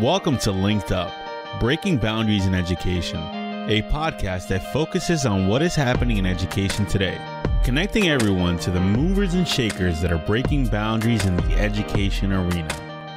Welcome 0.00 0.38
to 0.38 0.52
Linked 0.52 0.90
Up 0.90 1.12
Breaking 1.60 1.98
Boundaries 1.98 2.46
in 2.46 2.54
Education, 2.54 3.20
a 3.68 3.82
podcast 3.92 4.48
that 4.48 4.72
focuses 4.72 5.26
on 5.26 5.48
what 5.48 5.60
is 5.60 5.74
happening 5.74 6.16
in 6.16 6.24
education 6.24 6.86
today, 6.86 7.20
connecting 7.62 8.08
everyone 8.08 8.58
to 8.60 8.70
the 8.70 8.80
movers 8.80 9.34
and 9.34 9.46
shakers 9.46 10.00
that 10.00 10.10
are 10.10 10.24
breaking 10.26 10.68
boundaries 10.68 11.26
in 11.26 11.36
the 11.36 11.58
education 11.58 12.32
arena. 12.32 12.72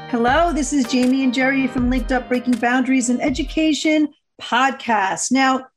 Hello, 0.09 0.51
this 0.51 0.73
is 0.73 0.83
Jamie 0.83 1.23
and 1.23 1.33
Jerry 1.33 1.65
from 1.65 1.89
Linked 1.89 2.12
Up 2.12 2.28
Breaking 2.28 2.56
Boundaries 2.56 3.10
in 3.10 3.21
Education 3.21 4.13
podcast. 4.42 5.31
Now, 5.31 5.67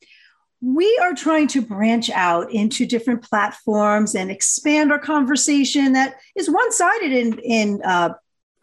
we 0.60 0.98
are 1.00 1.14
trying 1.14 1.46
to 1.48 1.62
branch 1.62 2.10
out 2.10 2.50
into 2.52 2.84
different 2.84 3.22
platforms 3.22 4.16
and 4.16 4.32
expand 4.32 4.90
our 4.90 4.98
conversation 4.98 5.92
that 5.92 6.16
is 6.34 6.50
one 6.50 6.72
sided 6.72 7.12
in, 7.12 7.38
in 7.38 7.82
uh, 7.84 8.14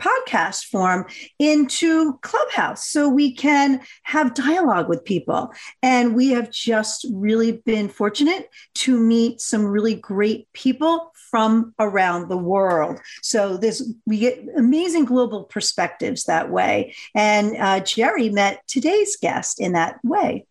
podcast 0.01 0.65
form 0.65 1.05
into 1.39 2.17
Clubhouse 2.19 2.87
so 2.87 3.09
we 3.09 3.33
can 3.33 3.81
have 4.03 4.33
dialogue 4.33 4.89
with 4.89 5.05
people. 5.05 5.51
And 5.81 6.15
we 6.15 6.29
have 6.29 6.51
just 6.51 7.05
really 7.11 7.53
been 7.65 7.89
fortunate 7.89 8.49
to 8.75 8.97
meet 8.97 9.41
some 9.41 9.65
really 9.65 9.95
great 9.95 10.47
people 10.53 11.11
from 11.29 11.73
around 11.79 12.29
the 12.29 12.37
world. 12.37 12.99
So 13.21 13.57
this 13.57 13.93
we 14.05 14.19
get 14.19 14.45
amazing 14.55 15.05
global 15.05 15.43
perspectives 15.43 16.25
that 16.25 16.49
way. 16.49 16.95
And 17.13 17.57
uh, 17.57 17.79
Jerry 17.81 18.29
met 18.29 18.61
today's 18.67 19.17
guest 19.17 19.59
in 19.59 19.73
that 19.73 19.99
way. 20.03 20.45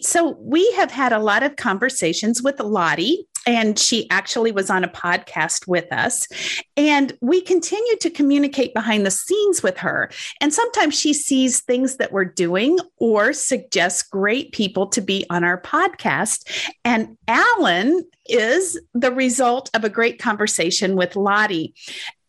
So 0.00 0.36
we 0.38 0.70
have 0.72 0.90
had 0.90 1.12
a 1.12 1.18
lot 1.18 1.42
of 1.42 1.56
conversations 1.56 2.42
with 2.42 2.60
Lottie 2.60 3.26
and 3.46 3.78
she 3.78 4.08
actually 4.10 4.52
was 4.52 4.70
on 4.70 4.84
a 4.84 4.88
podcast 4.88 5.66
with 5.66 5.92
us. 5.92 6.26
And 6.76 7.16
we 7.20 7.40
continue 7.40 7.96
to 7.96 8.10
communicate 8.10 8.74
behind 8.74 9.04
the 9.04 9.10
scenes 9.10 9.62
with 9.62 9.78
her. 9.78 10.10
And 10.40 10.52
sometimes 10.52 10.98
she 10.98 11.12
sees 11.12 11.60
things 11.60 11.96
that 11.96 12.12
we're 12.12 12.24
doing 12.24 12.78
or 12.98 13.32
suggests 13.32 14.02
great 14.02 14.52
people 14.52 14.86
to 14.88 15.00
be 15.00 15.26
on 15.30 15.44
our 15.44 15.60
podcast. 15.60 16.72
And 16.84 17.16
Alan 17.28 18.04
is 18.26 18.80
the 18.94 19.12
result 19.12 19.70
of 19.74 19.84
a 19.84 19.90
great 19.90 20.18
conversation 20.18 20.96
with 20.96 21.16
Lottie. 21.16 21.74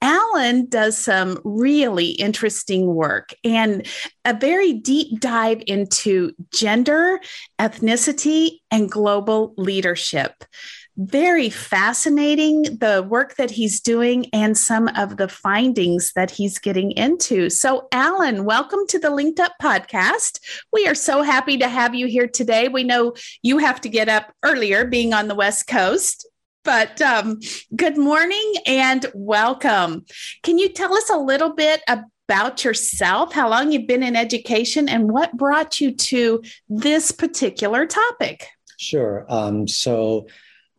Alan 0.01 0.67
does 0.67 0.97
some 0.97 1.39
really 1.43 2.09
interesting 2.09 2.93
work 2.93 3.33
and 3.43 3.87
a 4.23 4.33
very 4.33 4.73
deep 4.73 5.19
dive 5.19 5.63
into 5.65 6.31
gender, 6.53 7.19
ethnicity, 7.59 8.59
and 8.69 8.91
global 8.91 9.53
leadership 9.57 10.43
very 10.97 11.49
fascinating 11.49 12.63
the 12.63 13.05
work 13.07 13.35
that 13.35 13.51
he's 13.51 13.81
doing 13.81 14.27
and 14.31 14.57
some 14.57 14.87
of 14.89 15.17
the 15.17 15.27
findings 15.27 16.13
that 16.13 16.31
he's 16.31 16.57
getting 16.57 16.91
into. 16.91 17.49
So, 17.49 17.87
Alan, 17.91 18.45
welcome 18.45 18.87
to 18.87 18.99
the 18.99 19.09
Linked 19.09 19.39
Up 19.39 19.53
podcast. 19.61 20.39
We 20.71 20.87
are 20.87 20.95
so 20.95 21.21
happy 21.21 21.57
to 21.57 21.67
have 21.67 21.93
you 21.93 22.07
here 22.07 22.27
today. 22.27 22.69
We 22.69 22.83
know 22.83 23.13
you 23.41 23.57
have 23.57 23.81
to 23.81 23.89
get 23.89 24.07
up 24.07 24.31
earlier 24.43 24.85
being 24.85 25.13
on 25.13 25.27
the 25.27 25.35
West 25.35 25.67
Coast. 25.67 26.27
But 26.63 26.99
um, 27.01 27.41
good 27.75 27.97
morning 27.97 28.53
and 28.65 29.05
welcome. 29.13 30.05
Can 30.43 30.57
you 30.57 30.69
tell 30.69 30.95
us 30.95 31.09
a 31.09 31.17
little 31.17 31.53
bit 31.53 31.81
about 31.87 32.63
yourself, 32.63 33.33
how 33.33 33.49
long 33.49 33.71
you've 33.71 33.85
been 33.85 34.01
in 34.01 34.15
education, 34.15 34.89
and 34.89 35.11
what 35.11 35.37
brought 35.37 35.79
you 35.79 35.93
to 35.93 36.41
this 36.69 37.11
particular 37.11 37.85
topic? 37.85 38.47
Sure. 38.77 39.25
Um, 39.29 39.67
so, 39.67 40.27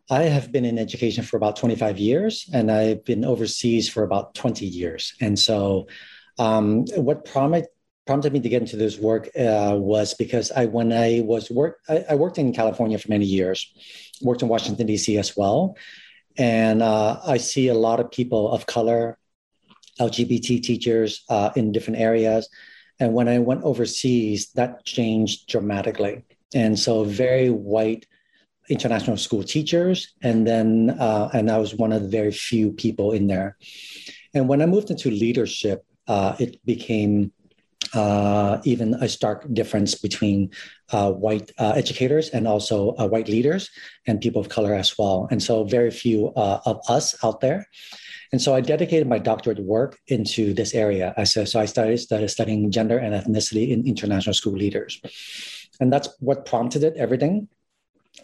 I 0.09 0.23
have 0.23 0.51
been 0.51 0.65
in 0.65 0.79
education 0.79 1.23
for 1.23 1.35
about 1.37 1.57
25 1.57 1.97
years, 1.99 2.49
and 2.53 2.71
I've 2.71 3.03
been 3.03 3.25
overseas 3.25 3.89
for 3.89 4.03
about 4.03 4.33
20 4.35 4.65
years. 4.65 5.13
And 5.19 5.37
so, 5.37 5.87
um, 6.39 6.85
what 6.95 7.25
prompted 7.25 7.67
prompted 8.05 8.31
me 8.31 8.39
to 8.39 8.47
get 8.47 8.61
into 8.61 8.77
this 8.77 8.97
work 8.97 9.27
uh, 9.37 9.75
was 9.77 10.13
because 10.13 10.49
I, 10.51 10.65
when 10.65 10.93
I 10.93 11.21
was 11.25 11.51
work, 11.51 11.79
I, 11.89 12.05
I, 12.11 12.15
worked 12.15 12.37
in 12.37 12.53
California 12.53 12.97
for 12.97 13.09
many 13.09 13.25
years, 13.25 13.69
worked 14.21 14.41
in 14.41 14.47
Washington 14.47 14.87
D.C. 14.87 15.17
as 15.17 15.35
well, 15.35 15.75
and 16.37 16.81
uh, 16.81 17.19
I 17.25 17.35
see 17.37 17.67
a 17.67 17.73
lot 17.73 17.99
of 17.99 18.09
people 18.09 18.49
of 18.51 18.65
color, 18.65 19.17
LGBT 19.99 20.63
teachers 20.63 21.25
uh, 21.29 21.49
in 21.57 21.73
different 21.73 21.99
areas. 21.99 22.47
And 22.99 23.13
when 23.13 23.27
I 23.27 23.39
went 23.39 23.63
overseas, 23.63 24.51
that 24.53 24.85
changed 24.85 25.47
dramatically. 25.49 26.23
And 26.53 26.79
so, 26.79 27.03
very 27.03 27.49
white 27.49 28.07
international 28.69 29.17
school 29.17 29.43
teachers, 29.43 30.13
and 30.21 30.45
then 30.45 30.91
uh, 30.99 31.29
and 31.33 31.49
I 31.49 31.57
was 31.57 31.75
one 31.75 31.91
of 31.91 32.01
the 32.03 32.09
very 32.09 32.31
few 32.31 32.71
people 32.71 33.11
in 33.11 33.27
there. 33.27 33.57
And 34.33 34.47
when 34.47 34.61
I 34.61 34.65
moved 34.65 34.89
into 34.91 35.09
leadership, 35.09 35.85
uh, 36.07 36.35
it 36.39 36.63
became 36.65 37.31
uh, 37.93 38.59
even 38.63 38.93
a 38.95 39.07
stark 39.07 39.45
difference 39.53 39.95
between 39.95 40.51
uh, 40.91 41.11
white 41.11 41.51
uh, 41.57 41.73
educators 41.75 42.29
and 42.29 42.47
also 42.47 42.95
uh, 42.95 43.07
white 43.07 43.29
leaders 43.29 43.69
and 44.07 44.19
people 44.19 44.41
of 44.41 44.49
color 44.49 44.73
as 44.73 44.97
well. 44.97 45.27
And 45.31 45.41
so, 45.41 45.63
very 45.63 45.91
few 45.91 46.33
of 46.35 46.81
us 46.89 47.15
out 47.23 47.41
there. 47.41 47.65
And 48.31 48.41
so 48.41 48.53
I 48.53 48.61
dedicated 48.61 49.07
my 49.07 49.19
doctorate 49.19 49.59
work 49.59 49.97
into 50.07 50.53
this 50.53 50.73
area. 50.73 51.13
I 51.17 51.23
said, 51.23 51.47
so 51.47 51.59
I 51.59 51.65
started, 51.65 51.97
started 51.99 52.29
studying 52.29 52.71
gender 52.71 52.97
and 52.97 53.13
ethnicity 53.13 53.69
in 53.69 53.87
international 53.87 54.33
school 54.33 54.53
leaders. 54.53 54.99
And 55.79 55.93
that's 55.93 56.09
what 56.19 56.45
prompted 56.45 56.83
it, 56.83 56.95
everything. 56.97 57.47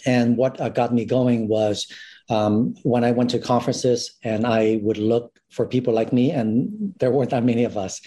And 0.06 0.38
what 0.38 0.60
uh, 0.60 0.70
got 0.70 0.94
me 0.94 1.06
going 1.06 1.48
was 1.48 1.92
um, 2.30 2.76
when 2.84 3.04
I 3.04 3.12
went 3.12 3.30
to 3.32 3.40
conferences 3.40 4.18
and 4.24 4.46
I 4.46 4.80
would 4.82 4.98
look 4.98 5.40
for 5.52 5.68
people 5.68 5.94
like 5.94 6.12
me, 6.12 6.32
and 6.32 6.94
there 7.00 7.12
weren't 7.12 7.30
that 7.30 7.44
many 7.44 7.64
of 7.64 7.78
us. 7.78 8.02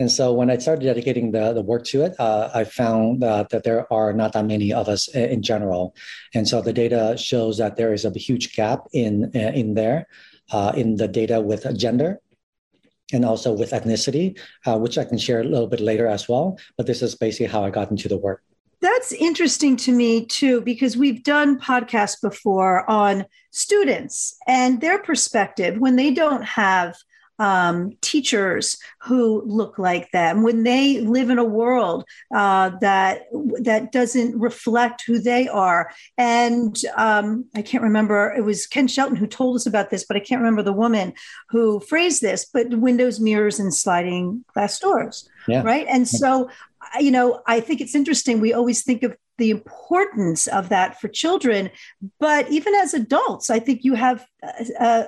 And 0.00 0.10
so 0.10 0.32
when 0.32 0.50
I 0.50 0.58
started 0.58 0.84
dedicating 0.84 1.30
the, 1.30 1.52
the 1.52 1.62
work 1.62 1.84
to 1.86 2.02
it, 2.02 2.18
uh, 2.18 2.50
I 2.52 2.64
found 2.64 3.22
uh, 3.22 3.44
that 3.50 3.62
there 3.62 3.92
are 3.92 4.12
not 4.12 4.32
that 4.32 4.44
many 4.44 4.72
of 4.72 4.88
us 4.88 5.08
in 5.14 5.42
general. 5.42 5.94
And 6.34 6.48
so 6.48 6.60
the 6.60 6.72
data 6.72 7.16
shows 7.16 7.58
that 7.58 7.76
there 7.76 7.92
is 7.92 8.04
a 8.04 8.10
huge 8.10 8.54
gap 8.56 8.86
in, 8.92 9.30
uh, 9.34 9.38
in 9.38 9.74
there, 9.74 10.08
uh, 10.50 10.72
in 10.74 10.96
the 10.96 11.06
data 11.06 11.40
with 11.40 11.66
gender 11.78 12.20
and 13.12 13.24
also 13.24 13.52
with 13.52 13.70
ethnicity, 13.70 14.38
uh, 14.66 14.78
which 14.78 14.98
I 14.98 15.04
can 15.04 15.18
share 15.18 15.40
a 15.40 15.44
little 15.44 15.68
bit 15.68 15.80
later 15.80 16.08
as 16.08 16.28
well. 16.28 16.58
But 16.76 16.86
this 16.86 17.02
is 17.02 17.14
basically 17.14 17.46
how 17.46 17.64
I 17.64 17.70
got 17.70 17.90
into 17.90 18.08
the 18.08 18.18
work. 18.18 18.42
That's 18.84 19.12
interesting 19.12 19.78
to 19.78 19.92
me 19.92 20.26
too, 20.26 20.60
because 20.60 20.94
we've 20.94 21.22
done 21.22 21.58
podcasts 21.58 22.20
before 22.20 22.88
on 22.88 23.24
students 23.50 24.36
and 24.46 24.78
their 24.82 24.98
perspective 24.98 25.78
when 25.78 25.96
they 25.96 26.10
don't 26.10 26.44
have 26.44 26.94
um, 27.38 27.92
teachers 28.02 28.76
who 29.00 29.42
look 29.46 29.78
like 29.78 30.10
them 30.10 30.42
when 30.42 30.64
they 30.64 31.00
live 31.00 31.30
in 31.30 31.38
a 31.38 31.44
world 31.44 32.04
uh, 32.34 32.72
that 32.82 33.22
that 33.62 33.90
doesn't 33.90 34.38
reflect 34.38 35.02
who 35.06 35.18
they 35.18 35.48
are. 35.48 35.90
And 36.18 36.78
um, 36.96 37.46
i 37.56 37.62
can't 37.62 37.82
remember 37.82 38.34
it 38.36 38.42
was 38.42 38.66
ken 38.66 38.86
shelton 38.86 39.16
who 39.16 39.26
told 39.26 39.56
us 39.56 39.66
about 39.66 39.90
this 39.90 40.04
but 40.04 40.16
i 40.16 40.20
can't 40.20 40.40
remember 40.40 40.62
the 40.62 40.72
woman 40.72 41.12
who 41.48 41.80
phrased 41.80 42.20
this 42.22 42.44
but 42.44 42.68
windows 42.68 43.18
mirrors 43.18 43.58
and 43.58 43.74
sliding 43.74 44.44
glass 44.52 44.78
doors 44.78 45.28
yeah. 45.48 45.62
right? 45.62 45.86
And 45.88 46.08
so 46.08 46.50
you 47.00 47.10
know 47.10 47.40
i 47.46 47.60
think 47.60 47.80
it's 47.80 47.94
interesting 47.94 48.40
we 48.40 48.52
always 48.52 48.82
think 48.82 49.02
of 49.02 49.16
the 49.38 49.50
importance 49.50 50.46
of 50.46 50.68
that 50.68 51.00
for 51.00 51.08
children 51.08 51.70
but 52.20 52.48
even 52.50 52.74
as 52.74 52.94
adults 52.94 53.50
i 53.50 53.58
think 53.58 53.84
you 53.84 53.94
have 53.94 54.26
uh, 54.78 55.04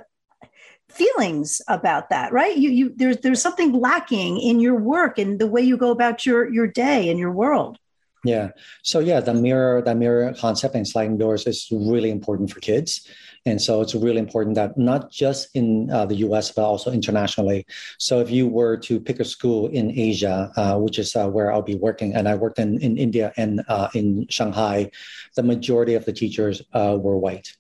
feelings 0.88 1.60
about 1.68 2.10
that 2.10 2.32
right? 2.32 2.56
You 2.56 2.70
you 2.70 2.92
there's 2.96 3.18
there's 3.18 3.42
something 3.42 3.72
lacking 3.72 4.40
in 4.40 4.60
your 4.60 4.76
work 4.76 5.18
and 5.18 5.38
the 5.38 5.46
way 5.46 5.62
you 5.62 5.76
go 5.76 5.90
about 5.90 6.24
your 6.24 6.50
your 6.52 6.66
day 6.66 7.10
and 7.10 7.18
your 7.18 7.32
world. 7.32 7.78
Yeah. 8.24 8.50
So 8.82 9.00
yeah 9.00 9.20
the 9.20 9.34
mirror 9.34 9.82
the 9.82 9.94
mirror 9.94 10.34
concept 10.34 10.74
and 10.74 10.86
sliding 10.86 11.18
doors 11.18 11.46
is 11.46 11.68
really 11.70 12.10
important 12.10 12.50
for 12.50 12.60
kids 12.60 13.06
and 13.46 13.62
so 13.62 13.80
it's 13.80 13.94
really 13.94 14.18
important 14.18 14.56
that 14.56 14.76
not 14.76 15.10
just 15.10 15.54
in 15.54 15.88
uh, 15.90 16.04
the 16.04 16.16
US, 16.26 16.50
but 16.50 16.64
also 16.64 16.90
internationally. 16.90 17.64
So 17.96 18.20
if 18.20 18.28
you 18.28 18.48
were 18.48 18.76
to 18.78 18.98
pick 18.98 19.20
a 19.20 19.24
school 19.24 19.68
in 19.68 19.96
Asia, 19.96 20.50
uh, 20.56 20.76
which 20.78 20.98
is 20.98 21.14
uh, 21.14 21.28
where 21.28 21.52
I'll 21.52 21.62
be 21.62 21.76
working, 21.76 22.14
and 22.14 22.28
I 22.28 22.34
worked 22.34 22.58
in, 22.58 22.80
in 22.80 22.98
India 22.98 23.32
and 23.36 23.62
uh, 23.68 23.88
in 23.94 24.26
Shanghai, 24.28 24.90
the 25.36 25.44
majority 25.44 25.94
of 25.94 26.04
the 26.04 26.12
teachers 26.12 26.60
uh, 26.72 26.98
were 27.00 27.16
white. 27.16 27.56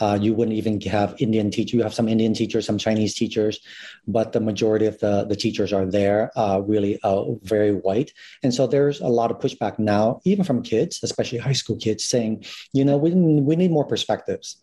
Uh, 0.00 0.18
you 0.20 0.34
wouldn't 0.34 0.56
even 0.56 0.80
have 0.82 1.14
Indian 1.18 1.50
teachers. 1.50 1.72
You 1.72 1.82
have 1.82 1.94
some 1.94 2.08
Indian 2.08 2.34
teachers, 2.34 2.66
some 2.66 2.78
Chinese 2.78 3.14
teachers, 3.14 3.60
but 4.06 4.32
the 4.32 4.40
majority 4.40 4.86
of 4.86 4.98
the, 4.98 5.24
the 5.24 5.36
teachers 5.36 5.72
are 5.72 5.86
there, 5.86 6.30
really 6.66 6.98
very 7.42 7.72
white. 7.72 8.12
And 8.42 8.52
so 8.52 8.66
there's 8.66 9.00
a 9.00 9.06
lot 9.06 9.30
of 9.30 9.38
pushback 9.38 9.78
now, 9.78 10.20
even 10.24 10.44
from 10.44 10.62
kids, 10.62 11.00
especially 11.02 11.38
high 11.38 11.52
school 11.52 11.76
kids, 11.76 12.04
saying, 12.04 12.44
you 12.72 12.84
know, 12.84 12.96
we, 12.96 13.12
we 13.12 13.56
need 13.56 13.70
more 13.70 13.86
perspectives. 13.86 14.56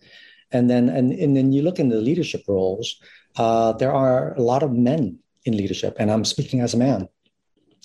And 0.51 0.69
then, 0.69 0.89
and, 0.89 1.11
and 1.11 1.35
then 1.35 1.51
you 1.51 1.61
look 1.61 1.79
in 1.79 1.89
the 1.89 2.01
leadership 2.01 2.43
roles, 2.47 2.99
uh, 3.37 3.73
there 3.73 3.93
are 3.93 4.33
a 4.33 4.41
lot 4.41 4.63
of 4.63 4.71
men 4.71 5.19
in 5.45 5.55
leadership, 5.55 5.95
and 5.99 6.11
I'm 6.11 6.25
speaking 6.25 6.61
as 6.61 6.73
a 6.73 6.77
man. 6.77 7.07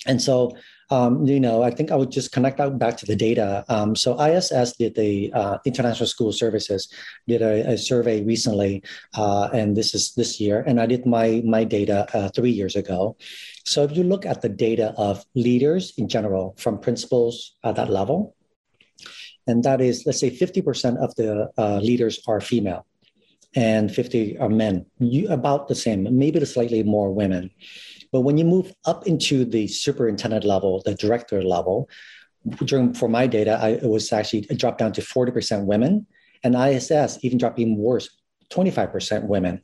And 0.07 0.21
so 0.21 0.55
um, 0.89 1.25
you 1.25 1.39
know, 1.39 1.63
I 1.63 1.71
think 1.71 1.91
I 1.91 1.95
would 1.95 2.11
just 2.11 2.31
connect 2.31 2.59
out 2.59 2.77
back 2.77 2.97
to 2.97 3.05
the 3.05 3.15
data. 3.15 3.65
Um, 3.69 3.95
so 3.95 4.19
ISS 4.21 4.73
did 4.77 4.95
the 4.95 5.31
uh, 5.33 5.57
International 5.65 6.07
School 6.07 6.31
Services 6.31 6.87
did 7.27 7.41
a, 7.41 7.71
a 7.71 7.77
survey 7.77 8.23
recently, 8.23 8.83
uh, 9.15 9.49
and 9.51 9.75
this 9.75 9.95
is 9.95 10.13
this 10.13 10.39
year, 10.39 10.63
and 10.67 10.79
I 10.79 10.85
did 10.85 11.05
my 11.05 11.41
my 11.45 11.63
data 11.63 12.07
uh, 12.13 12.29
three 12.29 12.51
years 12.51 12.75
ago. 12.75 13.17
So 13.65 13.83
if 13.83 13.97
you 13.97 14.03
look 14.03 14.25
at 14.25 14.41
the 14.41 14.49
data 14.49 14.93
of 14.97 15.25
leaders 15.33 15.93
in 15.97 16.07
general, 16.07 16.55
from 16.57 16.77
principals 16.77 17.55
at 17.63 17.75
that 17.75 17.89
level, 17.89 18.35
and 19.47 19.63
that 19.63 19.81
is, 19.81 20.05
let's 20.05 20.19
say, 20.19 20.31
50% 20.31 20.97
of 20.97 21.13
the 21.15 21.49
uh, 21.57 21.77
leaders 21.77 22.21
are 22.27 22.41
female 22.41 22.85
and 23.55 23.93
50 23.93 24.37
are 24.39 24.49
men, 24.49 24.85
you, 24.99 25.29
about 25.29 25.67
the 25.67 25.75
same, 25.75 26.07
maybe 26.17 26.43
slightly 26.45 26.83
more 26.83 27.11
women. 27.13 27.49
But 28.11 28.21
when 28.21 28.37
you 28.37 28.45
move 28.45 28.73
up 28.85 29.07
into 29.07 29.45
the 29.45 29.67
superintendent 29.67 30.43
level, 30.43 30.81
the 30.85 30.93
director 30.95 31.41
level, 31.41 31.89
during 32.65 32.93
for 32.93 33.09
my 33.09 33.27
data, 33.27 33.57
I, 33.61 33.69
it 33.69 33.89
was 33.89 34.11
actually 34.11 34.41
dropped 34.41 34.77
down 34.77 34.93
to 34.93 35.01
40% 35.01 35.65
women, 35.65 36.05
and 36.43 36.55
ISS 36.55 37.17
even 37.23 37.37
dropped 37.37 37.59
even 37.59 37.77
worse, 37.77 38.09
25% 38.51 39.23
women. 39.23 39.61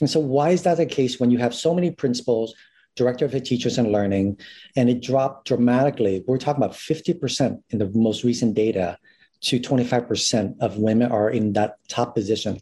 And 0.00 0.10
so, 0.10 0.20
why 0.20 0.50
is 0.50 0.62
that 0.62 0.76
the 0.76 0.86
case 0.86 1.18
when 1.18 1.30
you 1.30 1.38
have 1.38 1.54
so 1.54 1.74
many 1.74 1.90
principals, 1.90 2.54
director 2.96 3.24
of 3.24 3.32
the 3.32 3.40
teachers 3.40 3.78
and 3.78 3.90
learning, 3.90 4.38
and 4.76 4.90
it 4.90 5.02
dropped 5.02 5.48
dramatically? 5.48 6.22
We're 6.26 6.38
talking 6.38 6.62
about 6.62 6.76
50% 6.76 7.62
in 7.70 7.78
the 7.78 7.90
most 7.94 8.24
recent 8.24 8.54
data 8.54 8.98
to 9.40 9.60
25% 9.60 10.56
of 10.60 10.76
women 10.76 11.10
are 11.10 11.30
in 11.30 11.52
that 11.54 11.76
top 11.88 12.14
position. 12.14 12.60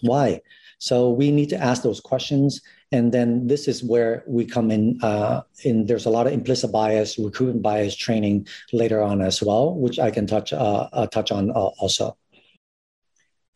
Why? 0.00 0.42
So 0.78 1.10
we 1.10 1.30
need 1.30 1.48
to 1.50 1.60
ask 1.60 1.82
those 1.82 2.00
questions. 2.00 2.60
And 2.92 3.12
then 3.12 3.46
this 3.46 3.68
is 3.68 3.82
where 3.82 4.24
we 4.26 4.46
come 4.46 4.70
in. 4.70 4.98
Uh, 5.02 5.42
in 5.64 5.86
there's 5.86 6.06
a 6.06 6.10
lot 6.10 6.26
of 6.26 6.32
implicit 6.32 6.72
bias, 6.72 7.18
recruitment 7.18 7.62
bias 7.62 7.96
training 7.96 8.46
later 8.72 9.02
on 9.02 9.20
as 9.20 9.42
well, 9.42 9.74
which 9.74 9.98
I 9.98 10.10
can 10.10 10.26
touch 10.26 10.52
uh, 10.52 10.88
uh, 10.92 11.06
touch 11.08 11.30
on 11.30 11.50
uh, 11.50 11.54
also. 11.54 12.16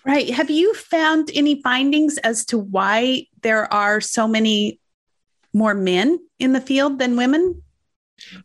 Right. 0.05 0.31
Have 0.31 0.51
you 0.51 0.75
found 0.75 1.31
any 1.33 1.63
findings 1.63 2.19
as 2.19 2.45
to 2.47 2.59
why 2.59 3.29
there 3.43 3.73
are 3.73 4.01
so 4.01 4.27
many 4.27 4.81
more 5.55 5.75
men 5.75 6.19
in 6.41 6.53
the 6.53 6.61
field 6.61 6.99
than 6.99 7.17
women? 7.17 7.63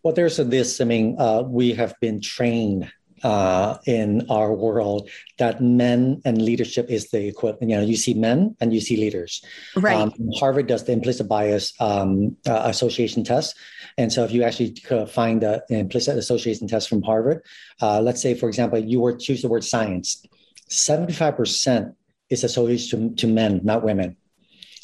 Well, 0.03 0.13
there's 0.13 0.39
a, 0.39 0.43
this. 0.43 0.79
I 0.79 0.85
mean, 0.85 1.15
uh, 1.19 1.41
we 1.41 1.73
have 1.73 1.95
been 1.99 2.21
trained 2.21 2.91
uh, 3.23 3.77
in 3.85 4.25
our 4.29 4.53
world 4.53 5.09
that 5.37 5.61
men 5.61 6.21
and 6.25 6.41
leadership 6.41 6.89
is 6.89 7.09
the 7.09 7.27
equivalent. 7.27 7.69
You 7.69 7.77
know, 7.77 7.83
you 7.83 7.97
see 7.97 8.13
men 8.13 8.55
and 8.59 8.73
you 8.73 8.81
see 8.81 8.97
leaders. 8.97 9.43
Right. 9.75 9.95
Um, 9.95 10.13
Harvard 10.39 10.67
does 10.67 10.83
the 10.83 10.91
implicit 10.91 11.27
bias 11.27 11.73
um, 11.79 12.37
uh, 12.47 12.63
association 12.65 13.23
test. 13.23 13.55
And 13.97 14.11
so 14.11 14.23
if 14.23 14.31
you 14.31 14.43
actually 14.43 14.75
find 15.07 15.41
the 15.41 15.63
implicit 15.69 16.17
association 16.17 16.67
test 16.67 16.89
from 16.89 17.01
Harvard, 17.01 17.43
uh, 17.81 18.01
let's 18.01 18.21
say, 18.21 18.33
for 18.33 18.47
example, 18.47 18.79
you 18.79 18.99
were 18.99 19.15
choose 19.15 19.41
the 19.41 19.47
word 19.47 19.63
science, 19.63 20.23
75% 20.69 21.93
is 22.29 22.43
associated 22.43 23.15
to, 23.15 23.15
to 23.15 23.27
men, 23.27 23.61
not 23.63 23.83
women. 23.83 24.15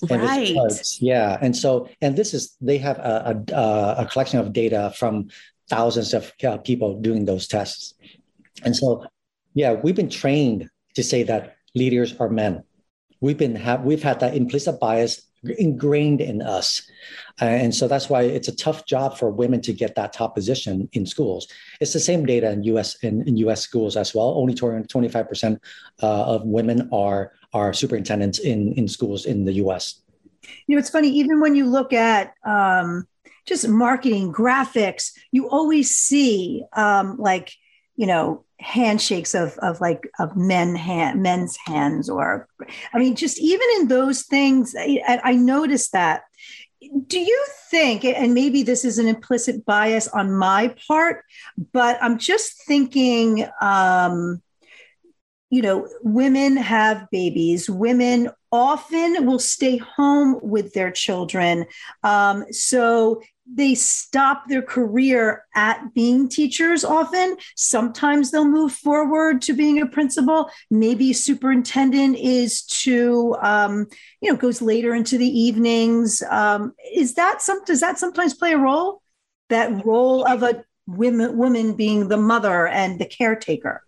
right. 0.10 0.54
yeah. 1.00 1.38
And 1.42 1.56
so, 1.56 1.90
and 2.02 2.16
this 2.16 2.34
is, 2.34 2.58
they 2.60 2.78
have 2.80 2.98
a, 2.98 3.44
a, 3.52 3.96
a 4.00 4.06
collection 4.12 4.40
of 4.40 4.52
data 4.52 4.94
from 4.98 5.30
thousands 5.70 6.14
of 6.14 6.32
uh, 6.44 6.58
people 6.58 7.00
doing 7.00 7.26
those 7.26 7.48
tests. 7.48 7.94
And 8.64 8.76
so, 8.76 9.06
yeah, 9.54 9.74
we've 9.74 9.96
been 9.96 10.10
trained 10.10 10.70
to 10.96 11.04
say 11.04 11.24
that 11.24 11.58
leaders 11.76 12.16
are 12.20 12.30
men. 12.30 12.64
We've 13.22 13.38
been 13.38 13.56
have 13.56 13.84
we've 13.84 14.04
had 14.04 14.20
that 14.20 14.36
implicit 14.36 14.80
bias 14.80 15.22
ingrained 15.58 16.22
in 16.22 16.42
us, 16.42 16.90
uh, 17.42 17.46
and 17.46 17.74
so 17.74 17.88
that's 17.88 18.10
why 18.10 18.24
it's 18.24 18.50
a 18.50 18.56
tough 18.56 18.86
job 18.86 19.18
for 19.18 19.30
women 19.30 19.62
to 19.62 19.74
get 19.74 19.96
that 19.96 20.12
top 20.12 20.36
position 20.36 20.90
in 20.92 21.06
schools. 21.06 21.48
It's 21.80 21.94
the 21.94 22.02
same 22.02 22.26
data 22.26 22.52
in 22.52 22.64
U.S. 22.64 22.96
in, 23.02 23.26
in 23.28 23.38
U.S. 23.38 23.62
schools 23.62 23.96
as 23.96 24.14
well. 24.14 24.34
Only 24.36 24.54
twenty 24.54 25.08
five 25.08 25.30
percent 25.30 25.62
uh, 26.02 26.26
of 26.26 26.44
women 26.44 26.90
are 26.92 27.32
are 27.54 27.72
superintendents 27.72 28.40
in 28.40 28.74
in 28.74 28.90
schools 28.90 29.26
in 29.26 29.46
the 29.46 29.54
U.S. 29.54 30.02
You 30.68 30.76
know, 30.76 30.80
it's 30.80 30.90
funny. 30.90 31.10
Even 31.10 31.40
when 31.40 31.56
you 31.56 31.66
look 31.66 31.94
at 31.94 32.34
um, 32.46 33.08
just 33.46 33.68
marketing 33.68 34.34
graphics, 34.34 35.12
you 35.32 35.50
always 35.50 35.92
see 35.96 36.64
um, 36.74 37.16
like 37.18 37.54
you 37.96 38.08
know 38.08 38.44
handshakes 38.60 39.36
of 39.36 39.58
of 39.60 39.82
like 39.82 40.10
of 40.20 40.36
men 40.36 40.76
hand 40.76 41.22
men's 41.22 41.58
hands 41.66 42.10
or 42.10 42.48
i 42.94 43.00
mean 43.00 43.16
just 43.16 43.40
even 43.40 43.68
in 43.78 43.88
those 43.88 44.24
things 44.24 44.74
I, 44.78 45.20
I 45.24 45.34
noticed 45.34 45.92
that. 45.92 46.24
Do 47.08 47.20
you 47.20 47.46
think 47.70 48.04
and 48.04 48.34
maybe 48.34 48.62
this 48.62 48.84
is 48.84 49.00
an 49.00 49.08
implicit 49.08 49.66
bias 49.66 50.10
on 50.10 50.34
my 50.34 50.76
part 50.86 51.24
but 51.72 51.98
i'm 52.02 52.18
just 52.18 52.62
thinking 52.66 53.48
um 53.62 54.42
you 55.54 55.62
know 55.62 55.88
women 56.02 56.58
have 56.58 57.08
babies. 57.12 57.70
Women 57.70 58.32
often 58.52 59.28
will 59.28 59.38
stay 59.38 59.78
home 59.78 60.40
with 60.42 60.74
their 60.74 60.90
children. 60.90 61.68
Um, 62.02 62.46
so 62.52 63.22
they 63.46 63.76
stop 63.76 64.48
their 64.48 64.62
career 64.62 65.46
at 65.56 65.94
being 65.94 66.30
teachers 66.30 66.84
often. 66.84 67.36
Sometimes 67.56 68.32
they'll 68.32 68.46
move 68.46 68.72
forward 68.72 69.42
to 69.44 69.54
being 69.54 69.82
a 69.82 69.86
principal. 69.86 70.50
Maybe 70.72 71.14
superintendent 71.14 72.18
is 72.18 72.64
to, 72.64 73.36
um, 73.42 73.88
you 74.22 74.32
know, 74.32 74.38
goes 74.38 74.62
later 74.62 74.96
into 74.96 75.18
the 75.18 75.28
evenings. 75.28 76.24
Um, 76.30 76.74
is 76.96 77.16
that 77.16 77.42
some, 77.42 77.64
does 77.66 77.82
that 77.82 78.00
sometimes 78.00 78.34
play 78.34 78.54
a 78.54 78.58
role? 78.58 79.02
That 79.50 79.86
role 79.86 80.26
of 80.26 80.42
a 80.42 80.64
women, 80.88 81.38
woman 81.38 81.76
being 81.76 82.08
the 82.08 82.18
mother 82.18 82.68
and 82.68 83.00
the 83.00 83.06
caretaker? 83.06 83.84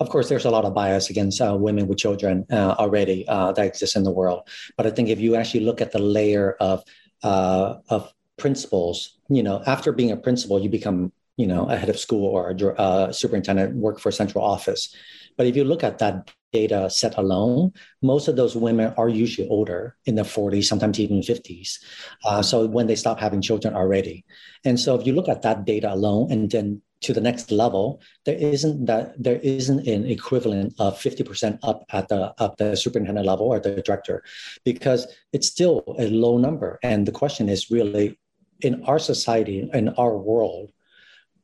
Of 0.00 0.08
course, 0.08 0.28
there's 0.28 0.44
a 0.44 0.50
lot 0.50 0.64
of 0.64 0.72
bias 0.72 1.10
against 1.10 1.40
uh, 1.40 1.56
women 1.58 1.86
with 1.88 1.98
children 1.98 2.46
uh, 2.50 2.76
already 2.78 3.26
uh, 3.28 3.52
that 3.52 3.66
exists 3.66 3.96
in 3.96 4.04
the 4.04 4.10
world. 4.10 4.48
But 4.76 4.86
I 4.86 4.90
think 4.90 5.08
if 5.08 5.20
you 5.20 5.34
actually 5.34 5.64
look 5.64 5.80
at 5.80 5.92
the 5.92 5.98
layer 5.98 6.52
of 6.60 6.84
uh, 7.22 7.78
of 7.88 8.12
principals, 8.36 9.18
you 9.28 9.42
know, 9.42 9.62
after 9.66 9.92
being 9.92 10.10
a 10.10 10.16
principal, 10.16 10.60
you 10.60 10.68
become, 10.68 11.12
you 11.36 11.46
know, 11.46 11.66
a 11.68 11.76
head 11.76 11.88
of 11.88 11.98
school 11.98 12.26
or 12.26 12.50
a 12.50 12.80
uh, 12.80 13.12
superintendent, 13.12 13.76
work 13.76 13.98
for 14.00 14.08
a 14.08 14.12
central 14.12 14.44
office. 14.44 14.94
But 15.36 15.46
if 15.46 15.56
you 15.56 15.64
look 15.64 15.82
at 15.82 15.98
that 15.98 16.30
data 16.52 16.88
set 16.88 17.18
alone, 17.18 17.72
most 18.00 18.28
of 18.28 18.36
those 18.36 18.54
women 18.54 18.94
are 18.96 19.08
usually 19.08 19.48
older 19.48 19.96
in 20.06 20.14
their 20.14 20.24
40s, 20.24 20.64
sometimes 20.64 21.00
even 21.00 21.20
50s. 21.20 21.78
Uh, 22.24 22.42
so 22.42 22.66
when 22.66 22.86
they 22.86 22.94
stop 22.94 23.18
having 23.18 23.42
children 23.42 23.74
already. 23.74 24.24
And 24.64 24.78
so 24.78 24.94
if 24.94 25.06
you 25.06 25.12
look 25.12 25.28
at 25.28 25.42
that 25.42 25.64
data 25.64 25.92
alone 25.92 26.30
and 26.30 26.50
then 26.50 26.80
to 27.04 27.12
the 27.12 27.20
next 27.20 27.50
level, 27.50 28.00
there 28.24 28.36
isn't 28.36 28.86
that 28.86 29.12
there 29.22 29.40
isn't 29.42 29.86
an 29.86 30.06
equivalent 30.06 30.72
of 30.78 30.98
50% 30.98 31.58
up 31.62 31.84
at 31.90 32.08
the 32.08 32.32
up 32.38 32.56
the 32.56 32.76
superintendent 32.76 33.26
level 33.26 33.46
or 33.46 33.60
the 33.60 33.82
director, 33.82 34.24
because 34.64 35.06
it's 35.34 35.48
still 35.48 35.84
a 35.98 36.08
low 36.08 36.38
number. 36.38 36.78
And 36.82 37.06
the 37.06 37.12
question 37.12 37.50
is 37.50 37.70
really 37.70 38.18
in 38.64 38.82
our 38.84 38.98
society, 38.98 39.68
in 39.72 39.90
our 39.90 40.16
world, 40.16 40.72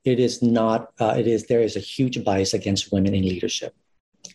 it 0.04 0.18
is 0.18 0.42
not, 0.42 0.92
uh, 0.98 1.14
it 1.18 1.26
is, 1.26 1.46
there 1.46 1.60
is 1.60 1.76
a 1.76 1.80
huge 1.80 2.24
bias 2.24 2.54
against 2.54 2.90
women 2.92 3.14
in 3.14 3.22
leadership. 3.22 3.74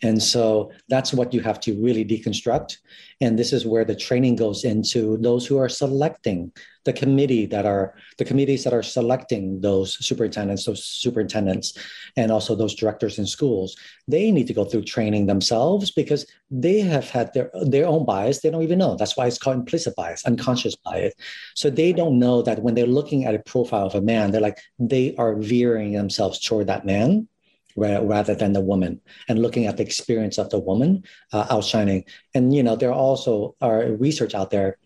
And 0.05 0.21
so 0.21 0.71
that's 0.87 1.13
what 1.13 1.33
you 1.33 1.41
have 1.41 1.59
to 1.61 1.73
really 1.81 2.05
deconstruct. 2.05 2.77
And 3.21 3.39
this 3.39 3.51
is 3.51 3.65
where 3.65 3.83
the 3.83 3.95
training 3.95 4.35
goes 4.35 4.63
into 4.63 5.17
those 5.17 5.47
who 5.47 5.57
are 5.57 5.67
selecting 5.67 6.51
the 6.83 6.93
committee 6.93 7.47
that 7.47 7.65
are 7.65 7.95
the 8.19 8.25
committees 8.25 8.63
that 8.65 8.73
are 8.73 8.83
selecting 8.83 9.59
those 9.61 9.97
superintendents, 10.05 10.65
those 10.65 10.85
superintendents, 10.85 11.75
and 12.15 12.31
also 12.31 12.53
those 12.53 12.75
directors 12.75 13.17
in 13.17 13.25
schools. 13.25 13.75
They 14.07 14.29
need 14.29 14.45
to 14.45 14.53
go 14.53 14.63
through 14.63 14.83
training 14.83 15.25
themselves 15.25 15.89
because 15.89 16.27
they 16.51 16.81
have 16.81 17.09
had 17.09 17.33
their 17.33 17.49
their 17.63 17.87
own 17.87 18.05
bias. 18.05 18.41
They 18.41 18.51
don't 18.51 18.61
even 18.61 18.77
know. 18.77 18.95
That's 18.95 19.17
why 19.17 19.25
it's 19.25 19.39
called 19.39 19.57
implicit 19.57 19.95
bias, 19.95 20.23
unconscious 20.25 20.75
bias. 20.75 21.15
So 21.55 21.71
they 21.71 21.93
don't 21.93 22.19
know 22.19 22.43
that 22.43 22.61
when 22.61 22.75
they're 22.75 22.95
looking 22.99 23.25
at 23.25 23.33
a 23.33 23.39
profile 23.39 23.87
of 23.87 23.95
a 23.95 24.01
man, 24.01 24.29
they're 24.29 24.47
like 24.49 24.59
they 24.77 25.15
are 25.17 25.35
veering 25.35 25.93
themselves 25.93 26.39
toward 26.39 26.67
that 26.67 26.85
man 26.85 27.27
rather 27.75 28.35
than 28.35 28.53
the 28.53 28.61
woman. 28.61 29.01
And 29.27 29.41
looking 29.41 29.65
at 29.65 29.77
the 29.77 29.83
experience 29.83 30.37
of 30.37 30.49
the 30.49 30.59
woman 30.59 31.03
uh, 31.33 31.47
outshining. 31.49 32.05
And 32.33 32.53
you 32.53 32.63
know 32.63 32.75
there 32.75 32.93
also 32.93 33.55
are 33.61 33.91
research 33.91 34.33
out 34.33 34.51
there 34.51 34.77